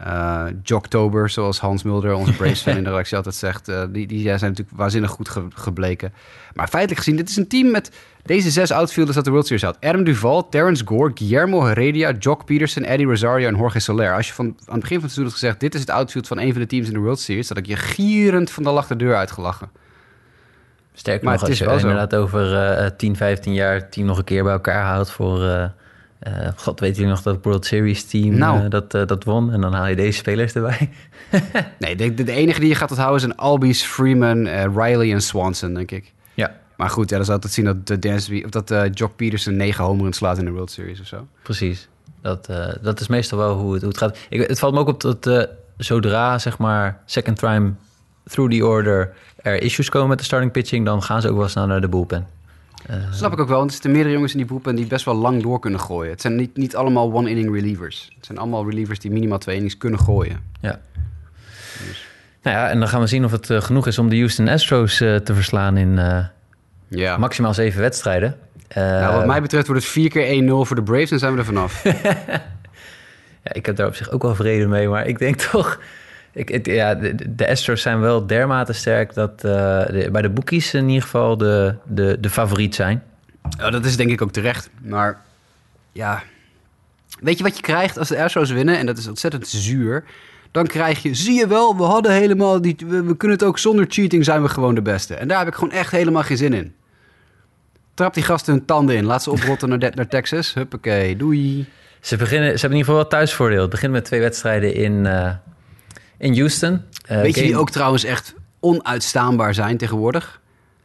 [0.01, 3.69] Uh, Jocktober, zoals Hans Mulder, onze Braves fan in de redactie altijd zegt.
[3.69, 6.13] uh, die, die zijn natuurlijk waanzinnig goed ge gebleken.
[6.53, 7.91] Maar feitelijk gezien, dit is een team met
[8.23, 9.77] deze zes outfielders dat de World Series had.
[9.81, 14.15] Adam Duval, Terrence Gore, Guillermo Heredia, Jock Peterson, Eddie Rosario en Jorge Soler.
[14.15, 15.59] Als je van, aan het begin van het seizoen had gezegd...
[15.59, 17.49] dit is het outfield van een van de teams in de World Series...
[17.49, 19.69] had ik je gierend van de lach de deur uitgelachen.
[20.93, 23.73] Sterker nog, als je inderdaad over uh, 10, 15 jaar...
[23.73, 25.71] het team nog een keer bij elkaar houdt voor...
[26.27, 28.63] Uh, God, weet jullie nog dat World Series team nou.
[28.63, 29.51] uh, dat, uh, dat won?
[29.51, 30.89] En dan haal je deze spelers erbij.
[31.79, 35.91] nee, de, de, enige die je gaat onthouden zijn Albies, Freeman, Riley en Swanson, denk
[35.91, 36.13] ik.
[36.33, 36.59] Ja.
[36.77, 39.83] Maar goed, ja, dan zal het zien dat, de Dansby, of dat Jock Peterson negen
[39.83, 41.27] homeruns slaat in de World Series of zo.
[41.41, 41.87] Precies.
[42.21, 42.49] Dat,
[42.81, 44.17] dat is meestal wel hoe het, hoe het gaat.
[44.29, 47.73] Ik, het valt me ook op dat zodra, zeg maar, second time
[48.23, 49.13] through the order...
[49.35, 50.85] er issues komen met de starting pitching...
[50.85, 52.27] dan gaan ze ook wel snel naar de bullpen.
[52.89, 55.05] Uh, Snap ik ook wel, want er zitten meerdere jongens in die boepen die best
[55.05, 56.11] wel lang door kunnen gooien.
[56.11, 58.09] Het zijn niet, niet allemaal one-inning relievers.
[58.15, 60.39] Het zijn allemaal relievers die minimaal twee innings kunnen gooien.
[60.61, 60.79] Ja.
[61.87, 62.07] Dus.
[62.41, 64.47] Nou ja, en dan gaan we zien of het uh, genoeg is om de Houston
[64.47, 65.99] Astros uh, te verslaan in
[66.87, 67.17] ja.
[67.17, 68.37] maximaal zeven wedstrijden.
[68.75, 71.39] nou, wat mij betreft wordt het vier keer 1-0 voor de Braves en zijn we
[71.39, 71.83] er vanaf.
[73.43, 75.79] ja, ik heb daar op zich ook wel vrede mee, maar ik denk toch...
[76.35, 79.41] Ik, het, ja, de, de, Astros zijn wel dermate sterk dat uh,
[79.85, 83.03] de, bij de boekies in ieder geval de, de, de favoriet zijn.
[83.57, 84.69] Ja, dat is denk ik ook terecht.
[84.81, 85.21] Maar
[85.91, 86.23] ja,
[87.19, 88.77] weet je wat je krijgt als de Astros winnen?
[88.77, 90.03] En dat is ontzettend zuur.
[90.51, 93.59] Dan krijg je, zie je wel, we hadden helemaal, die, we, we kunnen het ook
[93.59, 95.15] zonder cheating, zijn we gewoon de beste.
[95.15, 96.75] En daar heb ik gewoon echt helemaal geen zin in.
[97.93, 99.05] Trap die gasten hun tanden in.
[99.05, 100.53] Laat ze oprotten naar, naar Texas.
[100.53, 101.65] Huppakee, doei.
[101.99, 103.61] Ze, beginnen, ze hebben in ieder geval wel thuisvoordeel.
[103.61, 105.05] Het begint met twee wedstrijden in...
[105.05, 105.29] Uh
[106.17, 106.81] in Houston.
[107.11, 110.41] Uh, Weet je wie ook trouwens echt onuitstaanbaar zijn tegenwoordig?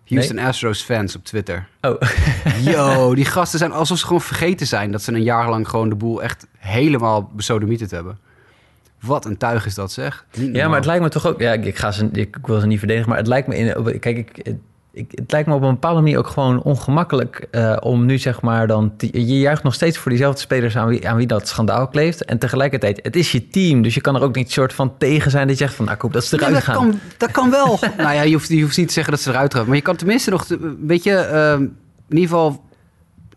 [0.07, 0.45] Houston nee?
[0.45, 1.69] Astros fans op Twitter.
[1.81, 2.01] Oh.
[2.73, 4.93] Yo, die gasten zijn alsof ze gewoon vergeten zijn...
[4.93, 8.19] dat ze een jaar lang gewoon de boel echt helemaal besodemieterd hebben.
[9.01, 10.27] Wat een tuig is dat, zeg.
[10.31, 11.41] Ja, maar het lijkt me toch ook...
[11.41, 13.57] Ja, ik, ga ze, ik wil ze niet verdedigen, maar het lijkt me...
[13.57, 14.55] In, kijk, ik,
[14.93, 18.41] ik, het lijkt me op een bepaalde manier ook gewoon ongemakkelijk uh, om nu zeg
[18.41, 18.97] maar dan...
[18.97, 22.25] Te, je juicht nog steeds voor diezelfde spelers aan wie, aan wie dat schandaal kleeft.
[22.25, 23.83] En tegelijkertijd, het is je team.
[23.83, 25.85] Dus je kan er ook niet soort van tegen zijn dat je zegt van...
[25.85, 26.75] nou, ik hoop dat ze eruit ja, dat gaan.
[26.75, 27.79] Kan, dat kan wel.
[27.97, 29.67] nou ja, je hoeft, je hoeft niet te zeggen dat ze eruit gaan.
[29.67, 31.29] Maar je kan tenminste nog een beetje...
[31.33, 31.67] Uh,
[32.09, 32.69] in ieder geval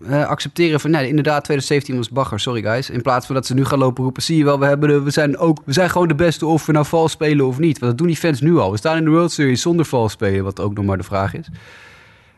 [0.07, 0.91] uh, accepteren van...
[0.91, 2.89] nee, inderdaad, 2017 was bagger, sorry guys.
[2.89, 4.23] In plaats van dat ze nu gaan lopen roepen...
[4.23, 6.65] zie je wel, we, hebben de, we, zijn, ook, we zijn gewoon de beste of
[6.65, 7.79] we nou vals spelen of niet.
[7.79, 8.71] Want dat doen die fans nu al.
[8.71, 11.33] We staan in de World Series zonder vals spelen, wat ook nog maar de vraag
[11.33, 11.47] is.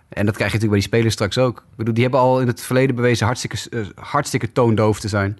[0.09, 1.57] En dat krijg je natuurlijk bij die spelers straks ook.
[1.57, 5.39] Ik bedoel, die hebben al in het verleden bewezen hartstikke, uh, hartstikke toondoof te zijn.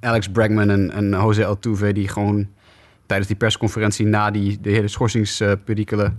[0.00, 2.48] Alex Bregman en, en Jose Altuve, die gewoon
[3.06, 6.18] tijdens die persconferentie na die, de hele schorsingsperikelen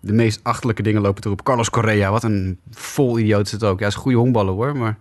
[0.00, 1.44] de meest achterlijke dingen lopen te roepen.
[1.44, 3.80] Carlos Correa, wat een vol idioot is het ook.
[3.80, 4.98] Ja, is een goede honkballer hoor, maar...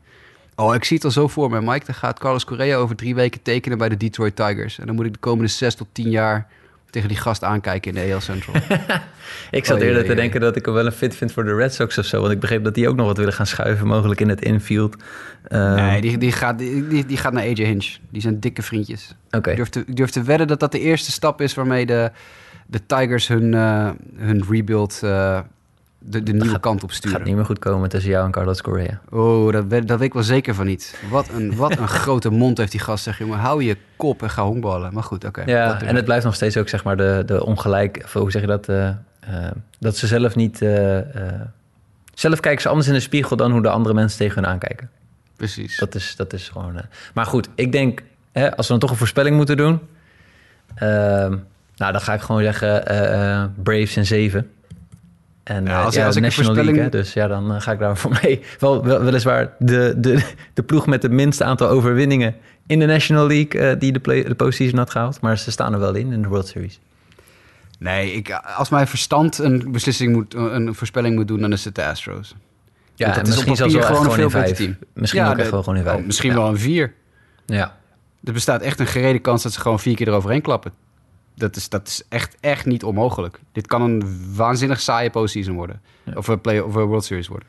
[0.55, 1.85] Oh, ik zie het al zo voor me, Mike.
[1.85, 4.79] Dan gaat Carlos Correa over drie weken tekenen bij de Detroit Tigers.
[4.79, 6.47] En dan moet ik de komende zes tot tien jaar
[6.89, 8.55] tegen die gast aankijken in de AL Central.
[9.51, 11.55] ik zat oh, eerder te denken dat ik hem wel een fit vind voor de
[11.55, 12.21] Red Sox of zo.
[12.21, 14.95] Want ik begreep dat die ook nog wat willen gaan schuiven, mogelijk in het infield.
[15.47, 17.97] Uh, nee, die, die, gaat, die, die gaat naar AJ Hinch.
[18.09, 19.15] Die zijn dikke vriendjes.
[19.31, 19.53] Okay.
[19.53, 22.11] Ik, durf te, ik durf te wedden dat dat de eerste stap is waarmee de,
[22.69, 25.01] de Tigers hun, uh, hun rebuild...
[25.03, 25.39] Uh,
[26.01, 27.09] de, de nieuwe gaat, kant op sturen.
[27.09, 28.99] Het gaat niet meer goed komen tussen jou en Carlos Correa.
[29.09, 30.99] Oh, dat, weet, dat weet ik wel zeker van niet.
[31.09, 33.03] Wat een, wat een grote mond heeft die gast.
[33.03, 34.93] Zeg, jongen, hou je kop en ga honkballen.
[34.93, 35.41] Maar goed, oké.
[35.41, 38.01] Okay, ja, en het blijft nog steeds ook, zeg maar, de, de ongelijk...
[38.03, 38.69] Of hoe zeg je dat?
[38.69, 38.89] Uh,
[39.29, 39.47] uh,
[39.79, 40.61] dat ze zelf niet...
[40.61, 40.99] Uh,
[42.13, 44.89] zelf kijken ze anders in de spiegel dan hoe de andere mensen tegen hun aankijken.
[45.35, 45.77] Precies.
[45.77, 46.81] Dat is, dat is gewoon...
[47.13, 49.79] maar goed, ik denk, hè, als we dan toch een voorspelling moeten doen...
[51.79, 52.83] Nou, dan ga ik gewoon zeggen
[53.63, 54.51] Braves en 7.
[55.49, 57.79] En ja, als, uh, ja, als National League, hè, dus ja, dan uh, ga ik
[57.79, 58.41] daar voor mee.
[58.59, 62.35] Wel, wel, weliswaar de, de, de ploeg met het minste aantal overwinningen
[62.67, 65.21] in de National League uh, die de, play, de postseason had gehaald.
[65.21, 66.79] Maar ze staan er wel in, in de World Series.
[67.79, 71.75] Nee, ik, als mijn verstand een beslissing moet, een voorspelling moet doen, dan is het
[71.75, 72.35] de Astros.
[72.95, 74.77] Ja, en misschien zelfs wel gewoon, een veel team.
[74.93, 75.99] Misschien ja, ook de, echt wel gewoon in vijf.
[75.99, 76.37] Oh, misschien ja.
[76.37, 76.93] wel een vier.
[77.45, 77.77] Ja.
[78.23, 80.71] Er bestaat echt een gerede kans dat ze gewoon vier keer eroverheen klappen
[81.39, 83.39] dat is, dat is echt, echt niet onmogelijk.
[83.51, 84.03] Dit kan een
[84.35, 85.81] waanzinnig saaie postseason worden.
[86.03, 86.13] Ja.
[86.15, 87.47] Of, een play, of een World Series worden.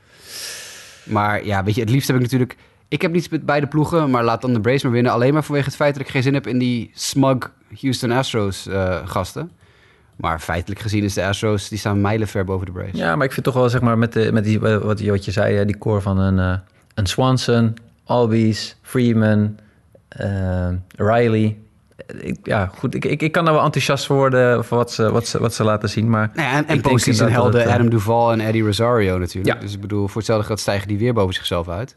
[1.05, 2.57] Maar ja, weet je, het liefst heb ik natuurlijk...
[2.89, 5.13] Ik heb niets met beide ploegen, maar laat dan de Braves maar winnen.
[5.13, 8.67] Alleen maar vanwege het feit dat ik geen zin heb in die smug Houston Astros
[8.67, 9.51] uh, gasten.
[10.17, 12.99] Maar feitelijk gezien is de Astros, die staan mijlenver boven de Braves.
[12.99, 15.31] Ja, maar ik vind toch wel, zeg maar, met, de, met die, wat, wat je
[15.31, 16.59] zei, die core van een, uh,
[16.95, 19.57] een Swanson, Albies, Freeman...
[20.09, 21.59] eh, Riley.
[22.07, 22.95] Ik, ja, goed.
[22.95, 25.55] Ik, ik, ik kan er wel enthousiast voor worden voor wat ze, wat ze, wat
[25.55, 26.11] ze laten zien.
[26.11, 29.19] Maar Nou ja, en, ik en dat helden het, eh, Adam Duval en Eddie Rosario
[29.19, 29.55] natuurlijk.
[29.55, 29.61] Ja.
[29.61, 31.97] Dus ik bedoel, voor hetzelfde geld stijgen die weer boven zichzelf uit.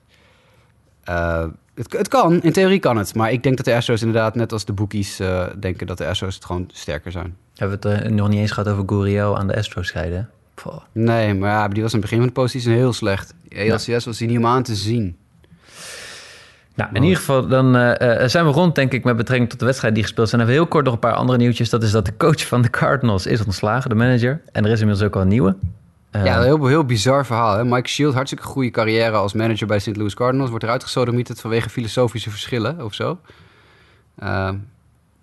[1.03, 1.45] Eh,
[1.75, 3.15] het, het kan, in theorie kan het.
[3.15, 6.07] Maar ik denk dat de Astros inderdaad, net als de bookies, eh, denken dat de
[6.07, 7.35] Astros het gewoon sterker zijn.
[7.55, 10.29] Hebben we het nog niet eens gehad over Gurriel aan de Astros scheiden.
[10.53, 10.81] Poh.
[10.91, 13.33] Nee, maar ja, die was in het begin van de postseason heel slecht.
[13.49, 15.17] ELCS was die niet om aan te zien.
[16.75, 19.59] Nou, in ieder geval, dan eh, eh, zijn we rond, denk ik, met betrekking tot
[19.59, 20.41] de wedstrijd die gespeeld zijn.
[20.41, 21.69] Dan hebben we heel kort nog een paar andere nieuwtjes.
[21.69, 24.41] Dat is dat de coach van de Cardinals is ontslagen, de manager.
[24.51, 25.55] En er is inmiddels ook al een nieuwe.
[26.11, 27.57] Eh, ja, een heel, heel bizar verhaal.
[27.57, 27.65] Hè?
[27.65, 29.95] Mike Shield, hartstikke goede carrière als manager bij de St.
[29.95, 30.49] Louis Cardinals.
[30.49, 33.19] Wordt eruit gesodemieterd vanwege filosofische verschillen of zo.
[34.23, 34.49] Uh,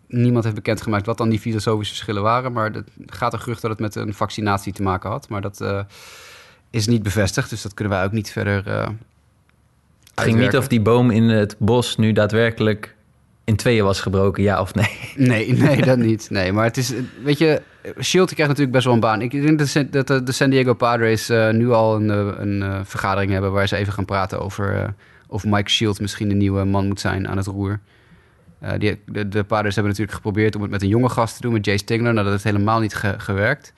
[0.06, 2.52] niemand heeft bekendgemaakt wat dan die filosofische verschillen waren.
[2.52, 5.28] Maar er gaat een gerucht dat het met een vaccinatie te maken had.
[5.28, 5.80] Maar dat uh,
[6.70, 8.88] is niet bevestigd, dus dat kunnen wij ook niet verder uh,
[10.14, 12.94] Het ging niet of die boom in het bos nu daadwerkelijk
[13.44, 14.98] in tweeën was gebroken, ja of nee?
[15.28, 16.30] Nee, nee, dat niet.
[16.30, 16.92] Nee, maar het is,
[17.22, 17.62] weet je,
[18.00, 19.22] Shield krijgt natuurlijk best wel een baan.
[19.22, 22.08] Ik denk dat de, San Diego Padres uh, nu al een,
[22.42, 24.88] een uh, vergadering hebben waar ze even gaan praten over uh,
[25.28, 27.80] of Mike Shield misschien de nieuwe man moet zijn aan het roer.
[28.78, 31.52] Die, de, de Padres hebben natuurlijk geprobeerd om het met een jonge gast te doen,
[31.52, 32.12] met Jay Stingler.
[32.12, 33.72] Nou, dat heeft helemaal niet ge gewerkt.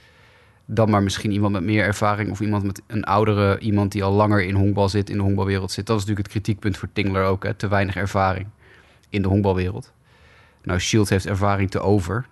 [0.74, 4.12] Dan maar misschien iemand met meer ervaring of iemand met een oudere, iemand die al
[4.12, 5.86] langer in honkbal zit, in de honkbalwereld zit.
[5.86, 7.54] Dat is natuurlijk het kritiekpunt voor Tingler ook, hè?
[7.54, 8.46] te weinig ervaring
[9.08, 9.92] in de honkbalwereld.
[10.62, 12.26] Nou, Shields heeft ervaring te over.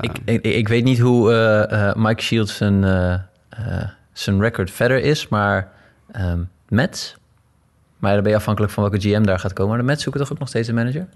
[0.00, 3.18] Ik, ik, ik, weet niet hoe uh, uh, Mike Shields zijn, uh,
[4.12, 5.72] zijn record verder is, maar
[6.16, 7.16] um, Mets...
[8.02, 9.70] Maar dan ben je afhankelijk van welke GM daar gaat komen.
[9.70, 11.08] Maar de Mets zoeken toch ook nog steeds een manager?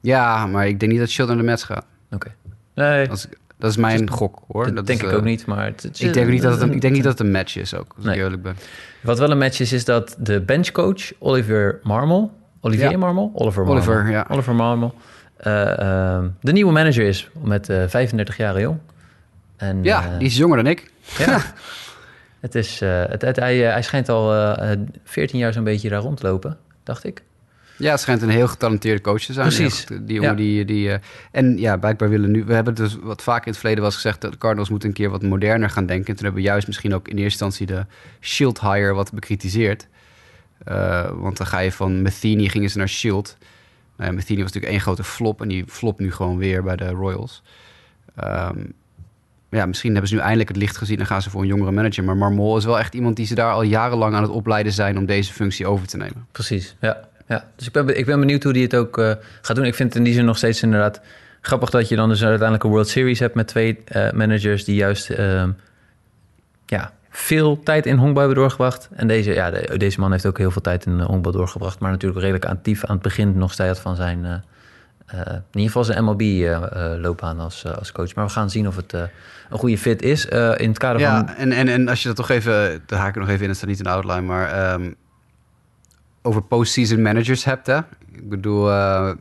[0.00, 1.86] Ja, maar ik denk niet dat Shield naar de Mets gaat.
[2.10, 2.14] Oké.
[2.14, 2.34] Okay.
[2.74, 3.08] Nee.
[3.62, 4.64] Dat is mijn gok, hoor.
[4.64, 5.64] Dat, dat denk is, ik ook niet, maar...
[5.64, 7.56] Het, het, ik denk, niet dat het een, ik denk niet dat het een match
[7.56, 8.14] is ook, als nee.
[8.16, 8.56] ik eerlijk ben.
[9.02, 12.30] Wat wel een match is, is dat de benchcoach Oliver Marmol...
[12.60, 12.96] Olivier Ja.
[12.98, 13.30] Marmol?
[13.34, 13.82] Oliver Marmol.
[13.82, 14.26] Oliver, ja.
[14.30, 14.92] Oliver Marmol.
[15.36, 18.78] eh, ehm, de nieuwe manager is met eh 35 jaar jong.
[19.56, 20.90] En, Ja, eh, die is jonger dan ik.
[21.18, 21.40] ja.
[22.40, 25.64] het is, eh, het, het- hij, eh, hij schijnt al eh, eh, 14 jaar zo'n
[25.64, 27.22] beetje daar rondlopen, dacht ik.
[27.82, 29.46] Ja, het schijnt een heel getalenteerde coach te zijn.
[29.46, 29.84] Precies.
[29.88, 30.04] Heel.
[30.06, 30.36] Die jongen Ja.
[30.36, 30.64] die...
[30.64, 30.98] die eh,
[31.30, 32.44] en ja, blijkbaar willen nu...
[32.44, 34.20] We hebben dus wat vaak in het verleden was gezegd...
[34.20, 36.06] dat de Cardinals moeten een keer wat moderner gaan denken.
[36.06, 37.86] En toen hebben we juist misschien ook in eerste instantie de
[38.20, 39.86] Shield hire wat bekritiseerd.
[40.64, 43.36] Eh, want dan ga je van Matheny gingen ze naar Shield.
[43.96, 45.40] Nou ja, Matheny was natuurlijk één grote flop.
[45.42, 47.42] En die flop nu gewoon weer bij de Royals.
[48.16, 48.58] Ehm,
[49.50, 51.70] ja, misschien hebben ze nu eindelijk het licht gezien en gaan ze voor een jongere
[51.70, 52.04] manager.
[52.04, 54.98] Maar Marmol is wel echt iemand die ze daar al jarenlang aan het opleiden zijn
[54.98, 56.26] om deze functie over te nemen.
[56.32, 57.08] Precies, ja.
[57.32, 57.44] Ja.
[57.56, 59.12] Dus ik ben, be- ik ben benieuwd hoe die het ook eh,
[59.42, 59.64] gaat doen.
[59.64, 61.00] Ik vind het in die zin nog steeds inderdaad
[61.40, 64.74] grappig dat je dan dus uiteindelijk een World Series hebt met twee eh, managers die
[64.74, 65.50] juist ehm,
[66.66, 68.88] ja, veel tijd in honkbal hebben doorgebracht.
[68.94, 71.78] En deze, ja, de- deze man heeft ook heel veel tijd in uh, honkbal doorgebracht,
[71.78, 74.32] maar natuurlijk redelijk actief aan het begin nog steeds van zijn, eh,
[75.06, 78.14] eh, in ieder geval zijn MLB-loopbaan als, eh, als coach.
[78.14, 79.02] Maar we gaan zien of het eh,
[79.50, 80.28] een goede fit is.
[80.28, 82.98] Eh, in het kader van Ja, en, en, en als je dat toch even, daar
[82.98, 84.90] haak ik nog even in, het staat niet in de outline, maar ehm,
[86.22, 87.78] over postseason managers hebt, hè?
[88.12, 89.12] Ik bedoel, eh,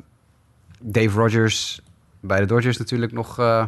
[0.79, 1.81] Dave Rogers
[2.19, 3.67] bij de Dodgers natuurlijk nog, eh,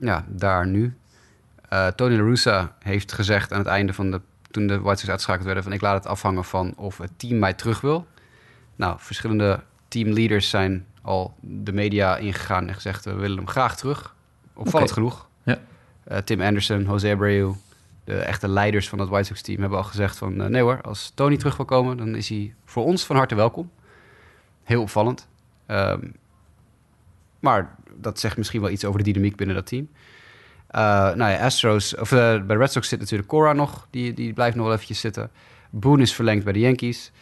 [0.00, 0.96] ja, daar nu.
[1.68, 4.20] Eh, Tony La Russa heeft gezegd aan het einde van de,
[4.50, 7.38] toen de White Sox uitgeschakeld werden, van ik laat het afhangen van of het team
[7.38, 8.06] mij terug wil.
[8.76, 14.14] Nou, verschillende teamleaders zijn al de media ingegaan en gezegd, we willen hem graag terug.
[14.54, 15.00] Opvallend Oké.
[15.00, 15.28] genoeg.
[15.42, 15.58] Ja.
[16.24, 17.52] Tim Anderson, Jose Abreu,
[18.08, 20.40] de echte leiders van het White Sox team hebben al gezegd van...
[20.40, 23.34] eh, nee hoor, als Tony terug wil komen, dan is hij voor ons van harte
[23.34, 23.70] welkom.
[24.64, 25.28] Heel opvallend.
[25.66, 26.00] Ehm,
[27.40, 29.88] maar dat zegt misschien wel iets over de dynamiek binnen dat team.
[30.66, 30.80] Eh,
[31.14, 33.86] nou ja, Astros, of eh, bij Red Sox zit natuurlijk Cora nog.
[33.90, 35.30] Die, die blijft nog wel eventjes zitten.
[35.70, 37.12] Boone is verlengd bij de Yankees.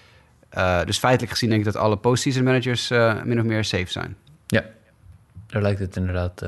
[0.85, 2.89] Dus feitelijk gezien denk ik dat alle postseason managers
[3.25, 4.17] min of meer safe zijn.
[4.47, 4.65] Ja,
[5.47, 6.43] daar lijkt het inderdaad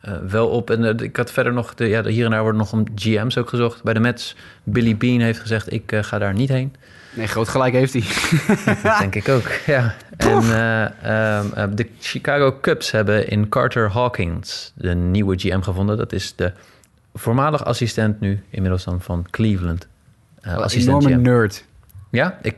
[0.00, 0.70] eh, wel op.
[0.70, 3.36] En eh, ik had verder nog, de, ja, hier en daar worden nog om GM's
[3.36, 3.82] ook gezocht.
[3.82, 6.74] Bij de Mets, Billy Bean heeft gezegd, ik eh, ga daar niet heen.
[7.12, 8.02] Nee, groot gelijk heeft hij.
[8.82, 9.94] Dat denk ik ook, ja.
[10.16, 15.96] En eh, ehm, eh, de Chicago Cubs hebben in Carter Hawkins de nieuwe GM gevonden.
[15.96, 16.52] Dat is de
[17.14, 19.86] voormalig assistent nu, inmiddels dan van Cleveland.
[20.40, 21.22] Een assistent enorme GM.
[21.22, 21.64] nerd.
[22.10, 22.56] Ja, ik,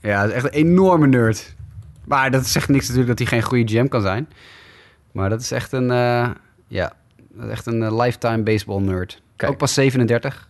[0.00, 1.54] Ja, dat is echt een enorme nerd.
[2.04, 4.28] Maar dat zegt niks natuurlijk dat hij geen goede GM kan zijn.
[5.12, 5.90] Maar dat is echt een,
[6.72, 6.92] ja,
[7.34, 9.22] dat is echt een eh, lifetime baseball nerd.
[9.36, 9.52] Kijk.
[9.52, 10.48] Ook pas 37.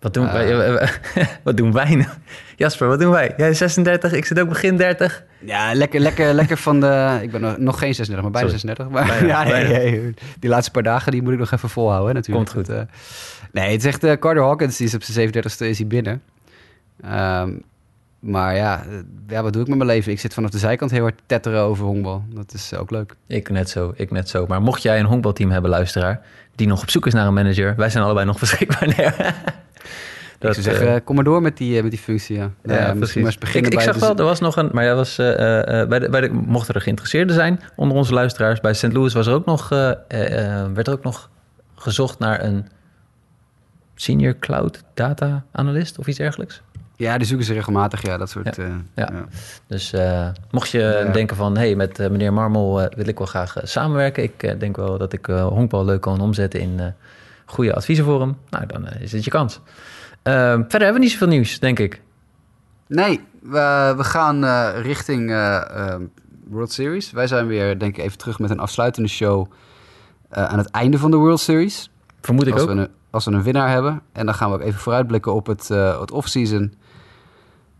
[0.00, 0.32] wat doen, Eh.
[0.32, 0.88] wij,
[1.44, 2.08] wat doen wij nou?
[2.56, 3.34] Jasper, wat doen wij?
[3.36, 5.24] Jij is 36, ik zit ook begin 30.
[5.40, 7.18] Ja, lekker, lekker, lekker van de...
[7.22, 8.60] Ik ben nog, geen 36, maar bijna Sorry.
[8.76, 8.88] 36.
[8.88, 9.78] Maar, Bijna, ja, nee, bijna.
[9.78, 12.50] nee, die laatste paar dagen die moet ik nog even volhouden hè, natuurlijk.
[12.50, 12.76] Komt goed.
[12.76, 12.82] Eh,
[13.52, 14.04] nee, het is echt...
[14.04, 16.22] eh, Carter Hawkins die is op zijn 37ste is hij binnen.
[17.02, 17.52] Ehm,
[18.26, 18.94] Maar ja, eh,
[19.26, 20.12] ja, wat doe ik met mijn leven?
[20.12, 22.24] Ik zit vanaf de zijkant heel hard te tetteren over honkbal.
[22.34, 23.14] Dat is eh, ook leuk.
[23.26, 24.46] Ik net zo, ik net zo.
[24.46, 26.20] Maar mocht jij een honkbalteam hebben, luisteraar,
[26.54, 28.86] die nog op zoek is naar een manager, wij zijn allebei nog beschikbaar.
[28.96, 29.06] Nee.
[29.06, 32.36] ik zou zeggen, eh, eh, kom maar door met die, eh, met die functie.
[32.36, 34.40] Ja, Nou ja, misschien maar eens beginnen ik, ik bij zag de- wel, er was
[34.40, 37.60] nog een, maar jij was eh, eh, bij, de, bij de, mochten er geïnteresseerden zijn
[37.76, 38.92] onder onze luisteraars, bij St.
[38.92, 41.30] Louis was er ook nog, eh, eh, eh, werd er ook nog
[41.74, 42.66] gezocht naar een
[43.94, 46.62] senior cloud data analyst of iets dergelijks.
[46.96, 48.02] Ja, die zoeken ze regelmatig.
[48.02, 48.56] Ja, dat soort...
[48.56, 48.62] Ja.
[48.62, 49.08] eh, Ja.
[49.12, 49.24] ja.
[49.66, 51.12] Dus eh, mocht je Ja.
[51.12, 54.22] denken van, hé, hey, met eh, meneer Marmel wil ik wel graag samenwerken.
[54.22, 56.94] Ik denk wel dat ik honkbal leuk kan omzetten in
[57.44, 58.36] goede adviezen voor hem.
[58.50, 59.60] Nou, dan is het je kans.
[60.22, 62.00] Ehm, verder hebben we niet zoveel nieuws, denk ik.
[62.86, 64.44] Nee, we, we gaan
[64.80, 65.30] richting
[66.48, 67.10] World Series.
[67.10, 69.46] Wij zijn weer, denk ik, even terug met een afsluitende show
[70.30, 71.90] aan het einde van de World Series.
[72.20, 72.68] Vermoed ik als, ook.
[72.68, 74.02] We een, als we een winnaar hebben.
[74.12, 76.74] En dan gaan we ook even vooruitblikken op het, het off-season.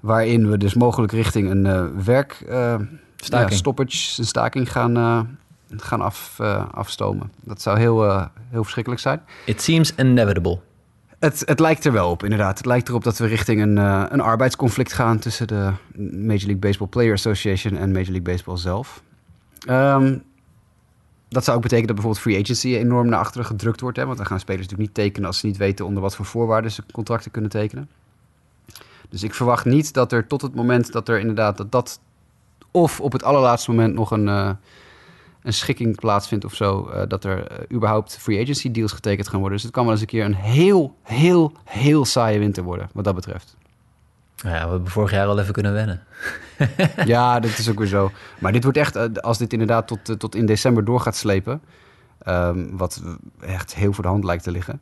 [0.04, 2.44] Waarin we dus mogelijk richting een eh werk...
[2.48, 2.74] eh,
[3.16, 5.20] ja, stoppage, een staking gaan, eh,
[5.76, 7.32] gaan af, eh, afstomen.
[7.40, 9.20] Dat zou heel, heel verschrikkelijk zijn.
[9.46, 10.60] It seems inevitable.
[11.18, 12.56] Het, het lijkt er wel op, inderdaad.
[12.56, 13.76] Het lijkt erop dat we richting een,
[14.12, 19.02] een arbeidsconflict gaan tussen de Major League Baseball Player Association en Major League Baseball zelf.
[19.66, 20.18] Ehm,
[21.28, 23.96] dat zou ook betekenen dat bijvoorbeeld free agency enorm naar achteren gedrukt wordt.
[23.96, 24.04] Hè?
[24.06, 26.70] Want dan gaan spelers natuurlijk niet tekenen als ze niet weten onder wat voor voorwaarden
[26.70, 27.88] ze contracten kunnen tekenen.
[29.14, 32.00] Dus ik verwacht niet dat er tot het moment dat er inderdaad dat, dat
[32.70, 34.50] of op het allerlaatste moment nog een, eh,
[35.42, 39.38] een schikking plaatsvindt of zo, eh, dat er eh, überhaupt free agency deals getekend gaan
[39.38, 39.56] worden.
[39.56, 43.04] Dus het kan wel eens een keer een heel, heel, heel saaie winter worden, wat
[43.04, 43.56] dat betreft.
[44.42, 46.02] Nou ja, we hebben vorig jaar al even kunnen wennen.
[47.14, 48.10] ja, dat is ook weer zo.
[48.38, 51.62] Maar dit wordt echt, als dit inderdaad tot, tot in december door gaat slepen,
[52.18, 53.02] ehm, wat
[53.40, 54.80] echt heel voor de hand lijkt te liggen,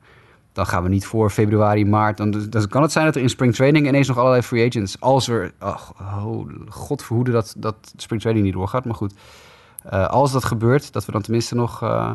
[0.52, 2.16] dan gaan we niet voor februari, maart.
[2.16, 5.00] Dan, dan kan het zijn dat er in spring training ineens nog allerlei free agents,
[5.00, 9.14] als er, ach, oh, god verhoede dat, dat spring training niet doorgaat, maar goed.
[9.84, 12.12] Eh, als dat gebeurt, dat we dan tenminste nog eh,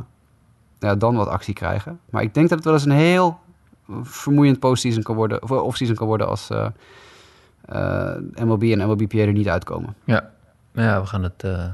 [0.80, 2.00] ja, dan wat actie krijgen.
[2.10, 3.40] Maar ik denk dat het wel eens een heel
[4.04, 6.68] vermoeiend postseason kan worden, of off-season kan worden als eh,
[7.68, 9.96] eh, MLB en MLBPA er niet uitkomen.
[10.04, 10.30] Ja,
[10.74, 11.66] ja we, gaan het, eh,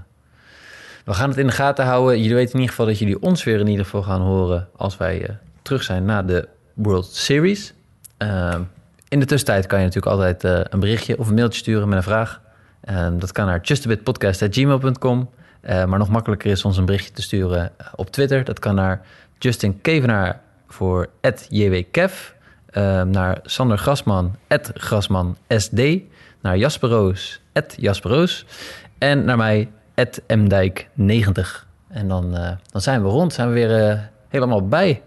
[1.05, 2.21] we gaan het in de gaten houden.
[2.21, 4.67] Jullie weten in ieder geval dat jullie ons weer in ieder geval gaan horen...
[4.75, 7.73] als wij eh, terug zijn na de World Series.
[8.17, 8.61] Ehm,
[9.07, 11.97] in de tussentijd kan je natuurlijk altijd eh, een berichtje of een mailtje sturen met
[11.97, 12.41] een vraag.
[12.81, 15.29] Ehm, dat kan naar justabitpodcast.gmail.com.
[15.61, 18.43] Eh, maar nog makkelijker is ons een berichtje te sturen eh, op Twitter.
[18.43, 19.01] Dat kan naar
[19.37, 21.09] Justin Kevenaar voor
[21.49, 22.31] @jwkev.
[22.69, 24.35] Ehm, naar Sander Grasman,
[24.73, 25.71] @grasmansd.
[26.41, 27.41] Naar Jasper Roos,
[27.75, 28.45] Jasper Roos.
[28.97, 29.69] En naar mij,
[30.27, 31.67] mdijk90.
[31.87, 32.31] En dan,
[32.71, 35.01] dan zijn we rond, zijn we weer helemaal bij.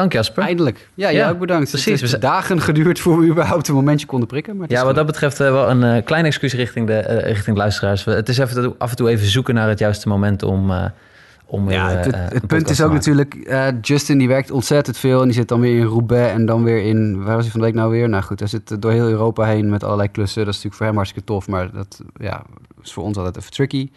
[0.00, 0.42] Dank Jasper.
[0.42, 0.88] Eindelijk.
[0.94, 1.68] Ja, Ja, ook bedankt.
[1.70, 1.90] precies.
[1.90, 4.56] Het We heeft dagen geduurd voor we überhaupt een momentje konden prikken.
[4.56, 7.56] Maar Ja, wat dat betreft eh, wel een eh, klein excuus richting de, eh, richting
[7.56, 8.04] de luisteraars.
[8.04, 10.72] Het is even, af en toe even zoeken naar het juiste moment om,
[11.46, 13.36] om weer, Ja, het, het- het een punt is ook natuurlijk,
[13.82, 16.82] Justin die werkt ontzettend veel en die zit dan weer in Roubaix en dan weer
[16.82, 18.08] in, waar was hij van de week nou weer?
[18.08, 20.38] Nou goed, hij zit door heel Europa heen met allerlei klussen.
[20.44, 22.42] Dat is natuurlijk voor hem hartstikke tof, maar dat ja,
[22.82, 23.88] is voor ons altijd even tricky.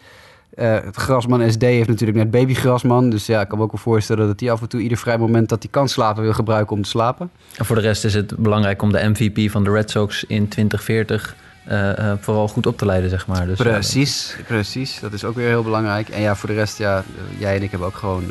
[0.54, 3.80] Het Grasman SD heeft natuurlijk net baby Grasman, dus ja, ik kan me ook wel
[3.80, 6.76] voorstellen dat hij af en toe ieder vrij moment dat hij kan slapen wil gebruiken
[6.76, 7.30] om te slapen.
[7.56, 10.48] En voor de rest is het belangrijk om de MVP van de Red Sox in
[10.48, 13.46] 2040 eh, eh, vooral goed op te leiden, zeg maar.
[13.46, 15.00] Dus, Precies, precies.
[15.00, 16.08] Dat is ook weer heel belangrijk.
[16.08, 17.04] En ja, voor de rest, ja,
[17.38, 18.24] jij en ik hebben ook gewoon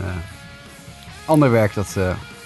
[1.25, 1.97] ander werk dat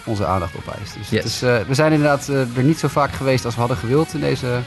[0.07, 0.93] onze aandacht opeist.
[0.97, 1.25] Dus Yes.
[1.25, 4.19] is, we zijn inderdaad eh, er niet zo vaak geweest als we hadden gewild in
[4.19, 4.59] deze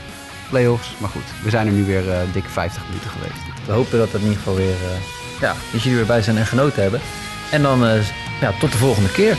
[0.51, 0.95] playoffs.
[0.99, 3.50] Maar goed, we zijn er nu weer eh dik 50 minuten geweest.
[3.67, 6.37] We hopen dat het in ieder geval weer, eh, ja, dat jullie weer bij zijn
[6.37, 7.01] en genoten hebben.
[7.51, 8.07] En dan, eh,
[8.41, 9.37] ja, tot de volgende keer.